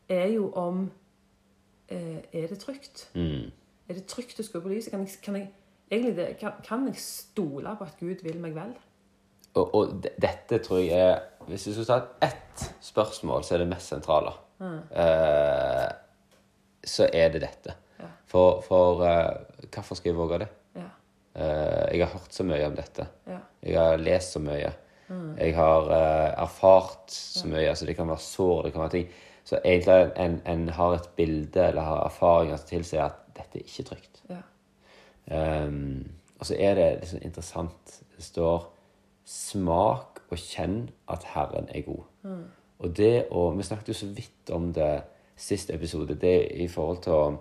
er 0.09 0.27
jo 0.27 0.53
om 0.53 0.91
eh, 1.89 2.19
Er 2.33 2.47
det 2.47 2.59
trygt? 2.59 3.11
Mm. 3.15 3.51
Er 3.89 3.95
det 3.99 4.07
trygt 4.07 4.41
å 4.41 4.47
skru 4.47 4.61
på 4.63 4.71
lyset? 4.71 4.93
Kan 4.93 5.03
jeg, 5.03 5.19
kan 5.23 5.37
jeg, 5.39 5.51
egentlig 5.91 6.37
kan, 6.41 6.61
kan 6.67 6.87
jeg 6.87 7.03
stole 7.03 7.75
på 7.79 7.87
at 7.87 7.99
Gud 7.99 8.23
vil 8.23 8.39
meg 8.43 8.55
vel? 8.55 8.73
Og, 9.55 9.75
og 9.75 10.07
dette 10.23 10.61
tror 10.63 10.79
jeg 10.79 10.95
er 10.95 11.47
Hvis 11.49 11.67
du 11.67 11.73
skulle 11.73 11.91
tatt 11.91 12.23
ett 12.23 12.65
spørsmål, 12.85 13.43
så 13.45 13.57
er 13.57 13.65
det 13.65 13.71
mest 13.73 13.91
sentrale. 13.91 14.33
Eh, 14.61 15.89
så 16.87 17.09
er 17.13 17.33
det 17.33 17.43
dette. 17.43 17.75
Ja. 17.99 18.11
For, 18.31 18.61
for 18.63 19.03
eh, 19.09 19.67
hvorfor 19.73 19.99
skal 19.99 20.13
jeg 20.13 20.19
våge 20.19 20.43
det? 20.45 20.49
Eh, 21.35 21.97
jeg 21.97 22.05
har 22.05 22.13
hørt 22.13 22.35
så 22.35 22.45
mye 22.47 22.67
om 22.67 22.77
dette. 22.77 23.07
Ja. 23.27 23.41
Jeg 23.63 23.79
har 23.79 24.01
lest 24.03 24.37
så 24.37 24.43
mye. 24.43 24.73
Jeg 25.11 25.55
har 25.57 25.91
eh, 25.91 26.43
erfart 26.43 27.11
så 27.11 27.49
mye. 27.51 27.69
altså 27.69 27.87
Det 27.87 27.97
kan 27.97 28.09
være 28.09 28.19
sår, 28.19 28.63
det 28.63 28.73
kan 28.73 28.81
være 28.81 28.91
ting. 28.91 29.09
Så 29.45 29.59
egentlig 29.65 30.13
en, 30.17 30.41
en 30.47 30.69
har 30.69 30.95
et 30.95 31.09
bilde 31.17 31.67
eller 31.67 31.83
har 31.83 32.05
erfaringer 32.05 32.57
som 32.57 32.69
tilsier 32.69 33.05
at 33.05 33.19
dette 33.37 33.59
er 33.59 33.67
ikke 33.67 33.89
trygt. 33.89 34.23
Ja. 34.31 34.43
Um, 35.31 36.11
og 36.39 36.47
så 36.47 36.57
er 36.59 36.75
det 36.75 37.01
liksom 37.01 37.19
interessant. 37.23 38.01
Det 38.17 38.25
står 38.25 38.73
'smak 39.25 40.21
og 40.31 40.39
kjenn 40.39 40.91
at 41.09 41.25
Herren 41.35 41.69
er 41.69 41.83
god'. 41.83 42.07
Og 42.79 42.97
det 42.97 43.27
å 43.31 43.51
Vi 43.51 43.63
snakket 43.63 43.89
jo 43.89 43.95
så 43.95 44.07
vidt 44.07 44.51
om 44.51 44.73
det 44.73 45.03
sist 45.37 45.71
episode. 45.71 46.15
Det 46.15 46.53
i 46.53 46.69
forhold 46.69 47.03
til 47.03 47.13
å 47.13 47.39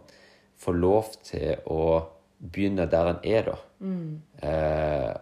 få 0.58 0.72
lov 0.72 1.06
til 1.24 1.56
å 1.66 2.02
begynne 2.40 2.86
der 2.92 3.10
en 3.14 3.24
er, 3.24 3.50
da. 3.50 3.56
Eh, 4.44 5.16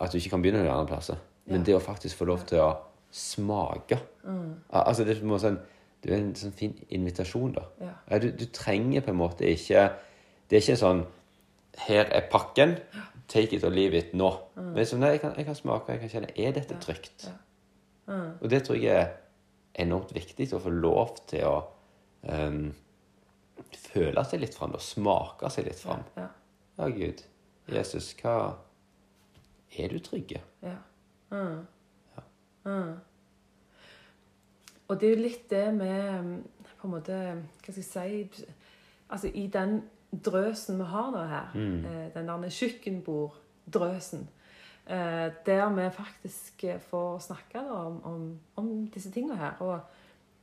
at 0.00 0.12
du 0.12 0.16
ikke 0.18 0.30
kan 0.34 0.42
begynne 0.42 0.62
noen 0.64 0.72
andre 0.74 0.94
plasser. 0.94 1.20
Men 1.50 1.64
det 1.66 1.74
å 1.74 1.82
faktisk 1.82 2.16
få 2.20 2.28
lov 2.30 2.44
til 2.46 2.62
å 2.62 2.70
smake. 3.10 3.98
mm. 4.22 4.50
Altså 4.70 5.04
Det 5.04 5.16
er 5.16 5.22
en 5.24 5.38
sånn 5.42 5.60
det 6.00 6.12
er 6.14 6.16
en 6.16 6.34
sånn 6.38 6.54
fin 6.56 6.72
invitasjon, 6.88 7.52
da. 7.52 7.66
Ja. 7.80 7.92
Ja, 8.08 8.18
du, 8.22 8.30
du 8.32 8.46
trenger 8.56 9.02
på 9.04 9.12
en 9.12 9.18
måte 9.20 9.44
ikke 9.44 9.90
Det 10.48 10.56
er 10.56 10.62
ikke 10.62 10.76
sånn 10.80 11.02
Her 11.86 12.08
er 12.08 12.28
pakken. 12.32 12.78
Take 13.28 13.56
it 13.56 13.64
or 13.64 13.70
leave 13.70 13.98
it 13.98 14.14
nå. 14.16 14.30
Men 14.56 14.86
sånn, 14.88 15.02
nei, 15.04 15.12
jeg 15.14 15.20
kan, 15.22 15.34
jeg 15.36 15.46
kan 15.46 15.58
smake, 15.58 15.92
jeg 15.92 16.00
kan 16.00 16.12
kjenne 16.14 16.32
Er 16.34 16.54
dette 16.56 16.78
trygt? 16.82 17.28
Og 18.40 18.48
det 18.50 18.64
tror 18.66 18.80
jeg 18.80 18.96
er 18.96 19.12
enormt 19.84 20.10
viktig 20.16 20.48
å 20.56 20.62
få 20.64 20.72
lov 20.74 21.20
til 21.30 21.44
å 21.46 21.54
um, 22.26 22.72
føle 23.92 24.24
seg 24.26 24.42
litt 24.42 24.56
fram, 24.56 24.74
og 24.74 24.82
smake 24.82 25.50
seg 25.52 25.68
litt 25.68 25.78
fram. 25.78 26.02
Ja. 26.16 26.24
Ja, 26.26 26.28
Gud. 26.88 27.24
Jesus, 27.68 28.14
hva 28.22 28.56
Er 29.78 29.88
du 29.88 29.98
trygge? 29.98 30.40
Ja. 30.62 30.76
Mm. 31.30 31.66
Mm. 32.64 32.94
Og 34.88 35.00
det 35.00 35.08
er 35.08 35.14
jo 35.14 35.22
litt 35.22 35.50
det 35.50 35.74
med 35.74 36.22
mm, 36.22 36.42
på 36.80 36.88
en 36.88 36.90
måte, 36.90 37.12
Hva 37.64 37.72
skal 37.72 37.84
jeg 38.02 38.30
si 38.34 38.44
Altså 39.10 39.30
i 39.34 39.46
den 39.46 39.82
drøsen 40.24 40.78
vi 40.78 40.84
har 40.84 41.10
nå 41.10 41.22
her, 41.30 41.54
mm. 41.54 42.10
den 42.14 42.28
der 42.28 42.50
kjøkkenborddrøsen, 42.50 44.28
eh, 44.86 45.30
der 45.46 45.74
vi 45.74 45.90
faktisk 45.90 46.64
eh, 46.64 46.80
får 46.80 47.18
snakke 47.18 47.60
om, 47.70 48.04
om, 48.04 48.38
om 48.56 48.86
disse 48.86 49.10
tingene 49.10 49.36
her, 49.36 49.50
og 49.60 49.80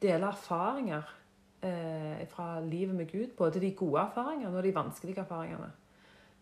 dele 0.01 0.27
erfaringer 0.27 1.15
eh, 1.61 2.27
fra 2.27 2.61
livet 2.61 2.95
med 2.95 3.11
Gud, 3.11 3.27
både 3.37 3.59
de 3.59 3.71
gode 3.71 4.01
erfaringene 4.01 4.57
og 4.57 4.63
de 4.63 4.75
vanskelige 4.75 5.19
erfaringene. 5.19 5.71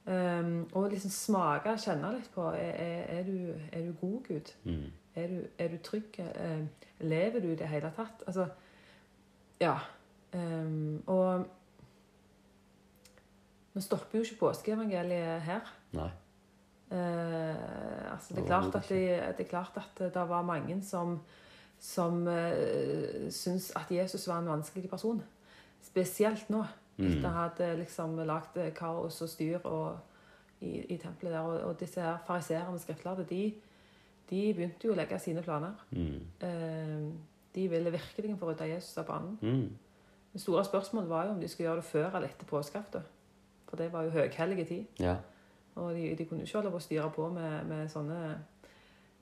Um, 0.06 0.68
og 0.78 0.92
liksom 0.92 1.10
smake 1.10 1.72
kjenne 1.82 2.12
litt 2.14 2.28
på 2.36 2.44
er, 2.54 2.76
er, 3.10 3.24
du, 3.26 3.56
er 3.74 3.88
du 3.88 3.94
god, 3.98 4.20
Gud? 4.28 4.52
Er, 5.16 5.32
du, 5.32 5.40
er 5.58 5.72
du 5.72 5.78
trygg? 5.82 6.20
Uh, 6.20 6.68
lever 7.00 7.42
du 7.42 7.48
i 7.50 7.58
det 7.58 7.70
hele 7.72 7.90
tatt? 7.96 8.22
Altså, 8.28 8.46
ja. 9.60 9.80
Um, 10.36 11.02
og 11.08 11.48
nå 13.74 13.82
stopper 13.82 14.20
jo 14.20 14.28
ikke 14.28 14.40
påskeevangeliet 14.44 15.42
her. 15.48 15.74
Nei. 15.98 16.12
Uh, 16.92 18.12
altså 18.12 18.36
det, 18.36 18.44
er 18.44 18.48
klart 18.48 18.76
at 18.78 18.90
det, 18.90 19.04
det 19.38 19.46
er 19.48 19.50
klart 19.50 19.80
at 19.82 20.14
det 20.14 20.30
var 20.30 20.46
mange 20.46 20.78
som, 20.86 21.18
som 21.82 22.28
uh, 22.28 23.26
syntes 23.34 23.72
at 23.76 23.90
Jesus 23.92 24.28
var 24.28 24.40
en 24.40 24.54
vanskelig 24.54 24.90
person. 24.90 25.24
Spesielt 25.82 26.50
nå, 26.50 26.62
etter 26.98 27.28
å 27.28 27.34
hadde 27.36 27.70
liksom 27.82 28.18
lagd 28.28 28.58
kaos 28.78 29.22
og 29.22 29.30
styr 29.30 29.66
og, 29.68 29.98
i, 30.62 30.94
i 30.94 30.98
tempelet 30.98 31.34
der. 31.34 31.40
Og, 31.42 31.58
og 31.70 31.80
disse 31.80 32.02
her 32.02 32.18
fariserende 32.28 32.78
og 32.78 32.84
skriftlærde, 32.84 33.26
de, 33.30 33.54
de 34.30 34.42
begynte 34.56 34.88
jo 34.88 34.94
å 34.94 35.00
legge 35.00 35.20
sine 35.20 35.44
planer. 35.46 35.76
Eh, 35.92 37.10
De 37.56 37.68
ville 37.72 37.92
virkelig 37.92 38.38
få 38.40 38.50
rydda 38.50 38.66
Jesus 38.68 38.98
av 38.98 39.06
banen. 39.08 39.38
Mm. 39.42 39.70
Det 40.34 40.42
store 40.42 40.66
spørsmålet 40.68 41.10
var 41.10 41.26
jo 41.26 41.36
om 41.36 41.40
de 41.40 41.48
skulle 41.48 41.70
gjøre 41.70 41.80
det 41.84 41.88
før 41.88 42.10
eller 42.10 42.28
etter 42.28 42.46
påskeaften. 42.50 43.06
For 43.70 43.80
det 43.80 43.92
var 43.94 44.04
jo 44.04 44.10
høghellige 44.16 44.66
tid. 44.66 44.86
Ja. 45.00 45.16
Og 45.76 45.94
de, 45.96 46.16
de 46.16 46.26
kunne 46.26 46.44
ikke 46.44 46.58
holde 46.58 46.72
på 46.74 46.82
å 46.82 46.84
styre 46.84 47.12
på 47.16 47.30
med, 47.32 47.64
med 47.70 47.88
sånne 47.92 48.20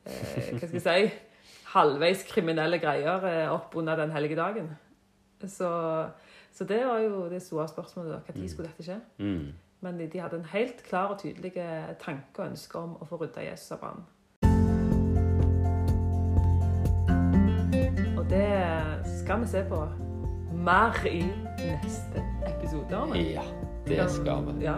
eh, 0.05 0.49
Hva 0.57 0.67
skal 0.67 0.79
jeg 0.79 0.85
si 0.85 1.13
halvveis 1.73 2.23
kriminelle 2.29 2.77
greier 2.81 3.25
eh, 3.29 3.51
opp 3.53 3.75
under 3.77 3.97
den 4.01 4.11
hellige 4.13 4.37
dagen. 4.37 4.71
Så, 5.49 5.69
så 6.53 6.63
det 6.69 6.85
var 6.85 6.99
jo 7.01 7.29
det 7.29 7.41
store 7.41 7.67
spørsmålet. 7.67 8.11
da, 8.11 8.19
Når 8.39 8.47
skulle 8.47 8.69
dette 8.69 8.83
skje? 8.85 8.99
Mm. 9.17 9.47
Men 9.81 9.99
de, 9.99 10.07
de 10.07 10.19
hadde 10.21 10.37
en 10.39 10.45
helt 10.45 10.83
klar 10.83 11.07
og 11.11 11.19
tydelig 11.19 11.51
tanke 11.99 12.39
og 12.39 12.45
ønske 12.51 12.77
om 12.79 12.93
å 13.01 13.05
få 13.09 13.15
rydda 13.21 13.41
Jesus 13.49 13.71
av 13.71 13.79
banen. 13.83 14.03
Og 18.17 18.29
det 18.29 18.47
skal 19.19 19.41
vi 19.41 19.47
se 19.51 19.65
på 19.69 19.81
mer 20.63 20.93
i 21.09 21.23
neste 21.59 22.23
episode. 22.47 23.01
Ja, 23.19 23.43
det 23.87 24.09
skal 24.11 24.45
vi. 24.47 24.51
Ja. 24.63 24.77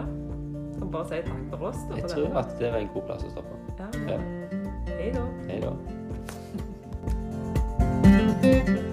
kan 0.80 0.92
bare 0.92 1.06
si 1.12 1.22
takk 1.28 1.44
for 1.50 1.58
oss? 1.70 1.78
Da, 1.90 1.96
Jeg 1.96 2.10
tror 2.10 2.24
denne? 2.26 2.40
at 2.40 2.56
det 2.60 2.72
var 2.72 2.80
en 2.80 2.90
god 2.94 3.02
plass 3.12 3.24
å 3.24 3.30
stoppe. 3.36 3.56
Ja. 3.80 3.88
Ja. 4.10 4.20
Hei 4.96 5.12
da. 5.14 5.24
Hei 5.52 5.60
da. 5.62 5.72